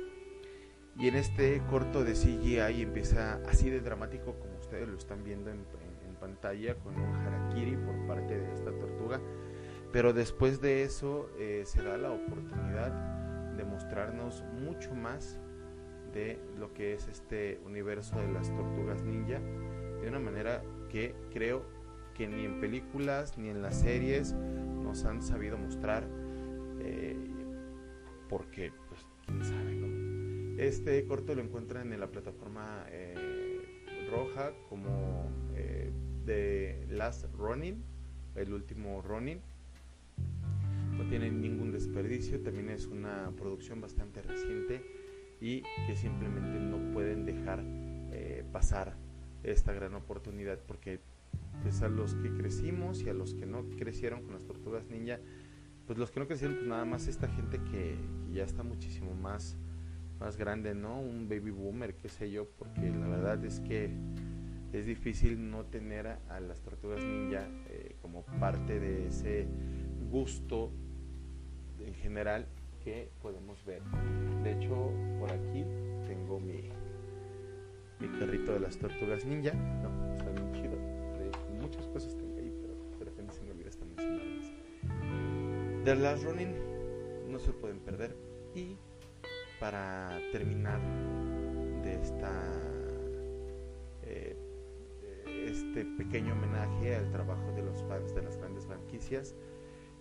Y 0.98 1.10
en 1.10 1.16
este 1.16 1.62
corto 1.70 2.06
de 2.06 2.14
CGI 2.14 2.82
empieza 2.84 3.42
así 3.50 3.70
de 3.70 3.82
dramático 3.82 4.40
como 4.40 4.58
ustedes 4.60 4.88
lo 4.88 4.98
están 4.98 5.24
viendo 5.26 5.50
en, 5.52 5.58
en- 5.58 6.08
en 6.08 6.16
pantalla, 6.16 6.74
con 6.76 6.96
un 6.96 7.14
harakiri 7.16 7.76
por 7.76 8.08
parte 8.08 8.40
de 8.40 8.54
esta 8.54 8.72
tortuga. 8.72 9.20
Pero 9.92 10.14
después 10.14 10.62
de 10.62 10.84
eso 10.84 11.30
eh, 11.40 11.64
se 11.66 11.82
da 11.82 11.98
la 11.98 12.12
oportunidad 12.12 12.92
de 13.56 13.64
mostrarnos 13.64 14.44
mucho 14.62 14.94
más 14.94 15.40
de 16.14 16.40
lo 16.58 16.74
que 16.74 16.94
es 16.94 17.08
este 17.08 17.60
universo 17.66 18.18
de 18.20 18.32
las 18.32 18.54
tortugas 18.54 19.04
ninja 19.04 19.40
de 20.02 20.08
una 20.08 20.20
manera 20.20 20.64
que 20.90 21.16
creo 21.34 21.66
que 22.14 22.28
ni 22.28 22.46
en 22.46 22.60
películas 22.60 23.38
ni 23.38 23.50
en 23.50 23.62
las 23.62 23.80
series 23.80 24.34
nos 24.34 25.06
han 25.06 25.22
sabido 25.22 25.58
mostrar 25.58 26.08
eh, 26.80 27.16
porque 28.30 28.72
pues 28.88 29.06
quién 29.26 29.44
sabe 29.44 29.76
¿no? 29.76 30.62
este 30.62 31.06
corto 31.06 31.36
lo 31.36 31.42
encuentran 31.42 31.92
en 31.94 32.00
la 32.00 32.08
plataforma 32.08 32.86
eh, 32.90 34.08
roja 34.10 34.54
como 34.70 35.30
eh, 35.56 35.92
de 36.26 36.88
Last 36.90 37.26
Running 37.36 37.84
el 38.36 38.54
último 38.54 39.02
Running 39.02 39.42
no 40.98 41.08
tiene 41.08 41.32
ningún 41.32 41.72
desperdicio, 41.72 42.42
también 42.42 42.70
es 42.70 42.88
una 42.88 43.32
producción 43.38 43.80
bastante 43.82 44.22
reciente 44.22 44.82
y 45.40 45.62
que 45.86 45.96
simplemente 45.96 46.60
no 46.60 46.92
pueden 46.94 47.26
dejar 47.26 47.64
eh, 48.12 48.44
pasar 48.52 48.96
esta 49.44 49.74
gran 49.74 49.94
oportunidad 49.94 50.60
porque 50.68 51.00
pues 51.62 51.82
a 51.82 51.90
los 51.90 52.16
que 52.16 52.32
crecimos 52.34 53.02
y 53.04 53.10
a 53.10 53.14
los 53.14 53.34
que 53.34 53.46
no 53.46 53.64
crecieron 53.78 54.24
con 54.24 54.34
las 54.34 54.44
tortugas 54.44 54.88
ninja, 54.88 55.20
pues 55.86 55.98
los 56.00 56.12
que 56.12 56.20
no 56.20 56.28
crecieron 56.28 56.58
pues 56.58 56.68
nada 56.68 56.86
más 56.86 57.08
esta 57.08 57.28
gente 57.28 57.60
que, 57.72 57.96
ya 58.34 58.44
está 58.44 58.64
muchísimo 58.64 59.14
más 59.16 59.58
más 60.20 60.36
grande, 60.36 60.74
¿no? 60.74 61.00
Un 61.00 61.30
baby 61.30 61.52
boomer, 61.52 61.96
qué 61.96 62.10
sé 62.10 62.32
yo, 62.32 62.48
porque 62.58 62.90
la 62.90 63.08
verdad 63.08 63.44
es 63.46 63.60
que 63.60 63.92
es 64.74 64.86
difícil 64.88 65.52
no 65.52 65.66
tener 65.66 66.08
a, 66.08 66.20
a 66.30 66.40
las 66.40 66.60
tortugas 66.62 67.04
ninja 67.04 67.48
eh, 67.70 67.96
como 68.02 68.24
parte 68.40 68.80
de 68.80 69.08
ese 69.08 69.48
gusto 70.10 70.72
en 71.88 71.96
general 71.96 72.46
que 72.84 73.10
podemos 73.22 73.64
ver. 73.66 73.82
De 74.44 74.52
hecho, 74.54 74.92
por 75.20 75.32
aquí 75.32 75.66
tengo 76.06 76.40
mi, 76.40 76.70
mi 78.00 78.20
carrito 78.20 78.54
de 78.54 78.60
las 78.60 78.78
tortugas 78.78 79.26
ninja. 79.26 79.54
No, 79.54 80.14
está 80.14 80.30
bien 80.32 80.52
chido. 80.54 80.76
De 81.18 81.32
muchas 81.62 81.88
cosas 81.88 82.16
tengo 82.16 82.38
ahí, 82.38 82.54
pero 82.62 82.74
de 83.00 83.06
repente 83.06 83.34
se 83.34 83.42
me 83.44 83.52
olvida 83.52 83.72
mencionarlas. 83.86 84.54
The 85.86 85.96
Last 85.96 86.24
Running 86.24 86.56
no 87.30 87.40
se 87.40 87.52
pueden 87.54 87.80
perder. 87.80 88.16
Y 88.54 88.78
para 89.60 90.20
terminar 90.32 90.80
de 91.84 92.02
esta 92.02 92.32
eh, 94.04 94.36
este 95.48 95.86
pequeño 95.98 96.34
homenaje 96.34 96.96
al 96.96 97.10
trabajo 97.12 97.52
de 97.54 97.64
los 97.64 97.84
fans 97.84 98.14
de 98.14 98.22
las 98.22 98.38
grandes 98.38 98.66
franquicias 98.66 99.36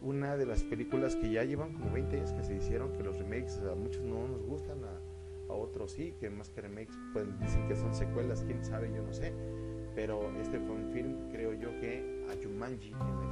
una 0.00 0.36
de 0.36 0.46
las 0.46 0.62
películas 0.62 1.16
que 1.16 1.30
ya 1.30 1.44
llevan 1.44 1.72
como 1.72 1.92
20 1.92 2.16
años 2.16 2.32
que 2.32 2.42
se 2.42 2.56
hicieron, 2.56 2.92
que 2.92 3.02
los 3.02 3.18
remakes 3.18 3.58
a 3.58 3.74
muchos 3.74 4.02
no 4.02 4.28
nos 4.28 4.42
gustan, 4.42 4.78
a, 4.84 5.00
otros 5.48 5.92
sí, 5.92 6.12
que 6.18 6.28
más 6.28 6.50
que 6.50 6.60
remakes 6.60 6.98
pueden 7.12 7.38
decir 7.38 7.60
que 7.68 7.76
son 7.76 7.94
secuelas, 7.94 8.42
quién 8.44 8.64
sabe, 8.64 8.90
yo 8.92 9.02
no 9.02 9.12
sé. 9.12 9.32
Pero 9.94 10.30
este 10.40 10.58
fue 10.58 10.74
un 10.74 10.90
film, 10.90 11.30
creo 11.30 11.54
yo, 11.54 11.70
que 11.80 12.26
a 12.28 12.42
Jumanji 12.42 12.90
en 12.90 13.20
la 13.20 13.24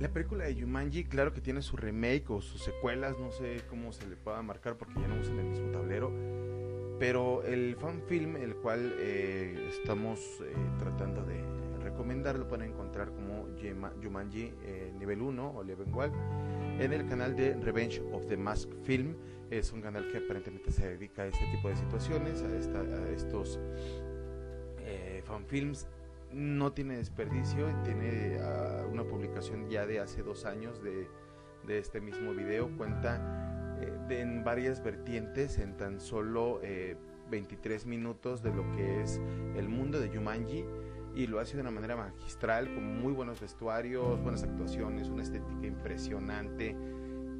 La 0.00 0.08
película 0.08 0.44
de 0.44 0.58
Jumanji, 0.58 1.04
claro 1.04 1.32
que 1.34 1.42
tiene 1.42 1.60
su 1.60 1.76
remake 1.76 2.24
o 2.30 2.40
sus 2.40 2.62
secuelas, 2.62 3.18
no 3.18 3.30
sé 3.32 3.60
cómo 3.68 3.92
se 3.92 4.06
le 4.08 4.16
pueda 4.16 4.40
marcar 4.42 4.76
porque 4.78 4.98
ya 4.98 5.06
no 5.06 5.20
usan 5.20 5.38
el 5.38 5.46
mismo 5.46 5.70
tablero. 5.70 6.10
Pero 6.98 7.42
el 7.44 7.76
fan 7.76 8.02
film, 8.06 8.36
el 8.36 8.56
cual 8.56 8.94
eh, 8.98 9.68
estamos 9.70 10.18
eh, 10.42 10.54
tratando 10.78 11.22
de 11.24 11.42
recomendar, 11.82 12.38
lo 12.38 12.48
pueden 12.48 12.70
encontrar 12.70 13.10
como 13.10 13.46
Jumanji 14.02 14.52
eh, 14.64 14.92
nivel 14.98 15.20
1 15.20 15.50
o 15.56 15.62
Level 15.62 15.88
1 15.92 16.12
en 16.80 16.92
el 16.94 17.06
canal 17.06 17.36
de 17.36 17.54
Revenge 17.56 18.00
of 18.12 18.26
the 18.26 18.36
Mask 18.38 18.70
Film. 18.84 19.14
Es 19.50 19.70
un 19.72 19.82
canal 19.82 20.08
que 20.10 20.18
aparentemente 20.18 20.70
se 20.72 20.88
dedica 20.88 21.22
a 21.22 21.26
este 21.26 21.44
tipo 21.54 21.68
de 21.68 21.76
situaciones, 21.76 22.42
a, 22.42 22.56
esta- 22.56 22.80
a 22.80 23.08
estos 23.10 23.58
eh, 24.78 25.22
fanfilms 25.24 25.86
no 26.32 26.72
tiene 26.72 26.96
desperdicio, 26.96 27.66
tiene 27.84 28.38
ah, 28.40 28.84
una 28.90 29.04
publicación 29.04 29.68
ya 29.68 29.86
de 29.86 30.00
hace 30.00 30.22
dos 30.22 30.44
años 30.44 30.82
de, 30.82 31.08
de 31.66 31.78
este 31.78 32.00
mismo 32.00 32.32
video, 32.32 32.70
cuenta 32.76 33.76
eh, 33.80 33.92
de- 34.08 34.20
en 34.20 34.44
varias 34.44 34.82
vertientes, 34.82 35.58
en 35.58 35.76
tan 35.76 36.00
solo 36.00 36.60
eh, 36.62 36.96
23 37.30 37.86
minutos 37.86 38.42
de 38.42 38.52
lo 38.52 38.70
que 38.72 39.02
es 39.02 39.20
el 39.56 39.68
mundo 39.68 40.00
de 40.00 40.08
Jumanji 40.08 40.64
y 41.14 41.26
lo 41.26 41.40
hace 41.40 41.56
de 41.56 41.62
una 41.62 41.70
manera 41.72 41.96
magistral, 41.96 42.72
con 42.74 43.00
muy 43.00 43.12
buenos 43.12 43.40
vestuarios, 43.40 44.20
buenas 44.22 44.42
actuaciones, 44.44 45.08
una 45.08 45.22
estética 45.22 45.66
impresionante. 45.66 46.76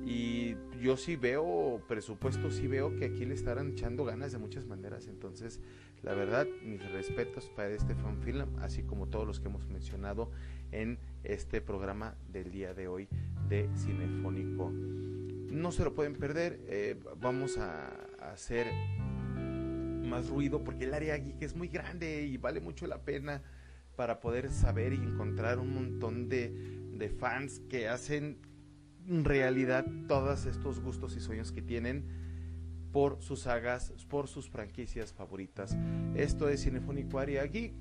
Y 0.05 0.57
yo 0.81 0.97
sí 0.97 1.17
veo 1.17 1.83
presupuesto, 1.87 2.51
sí 2.51 2.67
veo 2.67 2.97
que 2.97 3.05
aquí 3.05 3.27
le 3.27 3.35
estarán 3.35 3.73
echando 3.73 4.05
ganas 4.05 4.33
de 4.33 4.39
muchas 4.39 4.67
maneras. 4.67 5.07
Entonces, 5.09 5.61
la 6.03 6.15
verdad, 6.15 6.47
mis 6.65 6.83
respetos 6.93 7.51
para 7.51 7.71
este 7.71 7.95
fanfilm, 7.95 8.59
así 8.61 8.83
como 8.83 9.07
todos 9.07 9.27
los 9.27 9.41
que 9.41 9.49
hemos 9.49 9.69
mencionado 9.69 10.31
en 10.73 10.99
este 11.25 11.61
programa 11.61 12.15
del 12.33 12.51
día 12.51 12.73
de 12.73 12.89
hoy 12.89 13.09
de 13.49 13.69
Cinefónico. 13.77 14.71
No 14.71 15.73
se 15.73 15.85
lo 15.85 15.95
pueden 15.95 16.15
perder, 16.15 16.61
eh, 16.69 16.97
vamos 17.21 17.59
a, 17.59 18.07
hacer 18.33 18.67
más 20.05 20.29
ruido 20.29 20.63
porque 20.63 20.85
el 20.85 20.95
área 20.95 21.17
geek 21.17 21.41
es 21.43 21.57
muy 21.57 21.69
grande 21.69 22.23
y 22.23 22.37
vale 22.37 22.61
mucho 22.61 22.87
la 22.87 23.03
pena 23.03 23.43
para 23.97 24.21
poder 24.21 24.51
saber 24.51 24.93
y 24.93 24.97
encontrar 24.97 25.59
un 25.59 25.75
montón 25.75 26.29
de, 26.29 26.51
de 26.93 27.09
fans 27.09 27.61
que 27.69 27.89
hacen 27.89 28.39
realidad 29.11 29.85
todos 30.07 30.47
estos 30.47 30.81
gustos 30.81 31.17
y 31.17 31.21
sueños 31.21 31.53
que 31.53 31.63
tienen 31.63 32.05
por 32.93 33.21
sus 33.23 33.41
sagas, 33.41 33.93
por 34.09 34.29
sus 34.29 34.49
franquicias 34.49 35.13
favoritas. 35.13 35.77
Esto 36.15 36.49
es 36.49 36.63
Cinefónico 36.63 37.19
Área 37.19 37.45
Geek. 37.45 37.75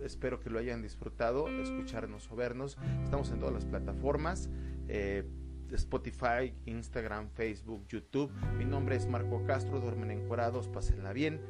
Espero 0.00 0.40
que 0.40 0.50
lo 0.50 0.58
hayan 0.58 0.82
disfrutado, 0.82 1.48
escucharnos 1.48 2.30
o 2.30 2.36
vernos. 2.36 2.76
Estamos 3.02 3.30
en 3.30 3.38
todas 3.38 3.54
las 3.54 3.64
plataformas. 3.64 4.50
eh, 4.88 5.24
Spotify, 5.72 6.54
Instagram, 6.66 7.28
Facebook, 7.30 7.86
YouTube. 7.88 8.30
Mi 8.56 8.64
nombre 8.64 8.94
es 8.94 9.08
Marco 9.08 9.42
Castro, 9.44 9.80
duermen 9.80 10.12
encuerados, 10.12 10.68
pásenla 10.68 11.12
bien. 11.12 11.40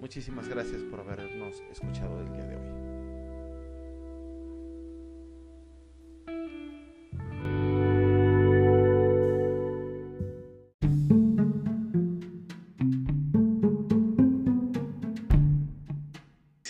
Muchísimas 0.00 0.48
gracias 0.48 0.82
por 0.82 1.00
habernos 1.00 1.62
escuchado 1.70 2.20
el 2.20 2.32
día 2.32 2.44
de 2.44 2.56
hoy. 2.56 2.75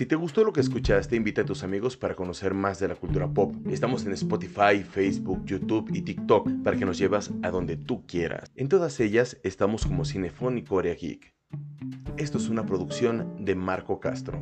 Si 0.07 0.09
te 0.09 0.15
gustó 0.15 0.45
lo 0.45 0.53
que 0.53 0.61
escuchaste, 0.61 1.17
invita 1.17 1.43
a 1.43 1.45
tus 1.45 1.65
amigos 1.65 1.97
para 1.97 2.15
conocer 2.15 2.55
más 2.55 2.79
de 2.79 2.87
la 2.87 2.95
cultura 2.95 3.27
pop. 3.27 3.53
Estamos 3.69 4.07
en 4.07 4.13
Spotify, 4.13 4.85
Facebook, 4.89 5.45
YouTube 5.45 5.91
y 5.93 6.03
TikTok 6.03 6.49
para 6.63 6.77
que 6.77 6.85
nos 6.85 6.97
llevas 6.97 7.33
a 7.43 7.51
donde 7.51 7.77
tú 7.77 8.07
quieras. 8.07 8.53
En 8.55 8.69
todas 8.69 9.01
ellas 9.01 9.37
estamos 9.43 9.85
como 9.85 10.05
Cinefónico 10.05 10.77
Corea 10.77 10.95
Geek. 10.95 11.35
Esto 12.19 12.39
es 12.39 12.49
una 12.49 12.65
producción 12.65 13.45
de 13.45 13.57
Marco 13.57 13.99
Castro. 13.99 14.41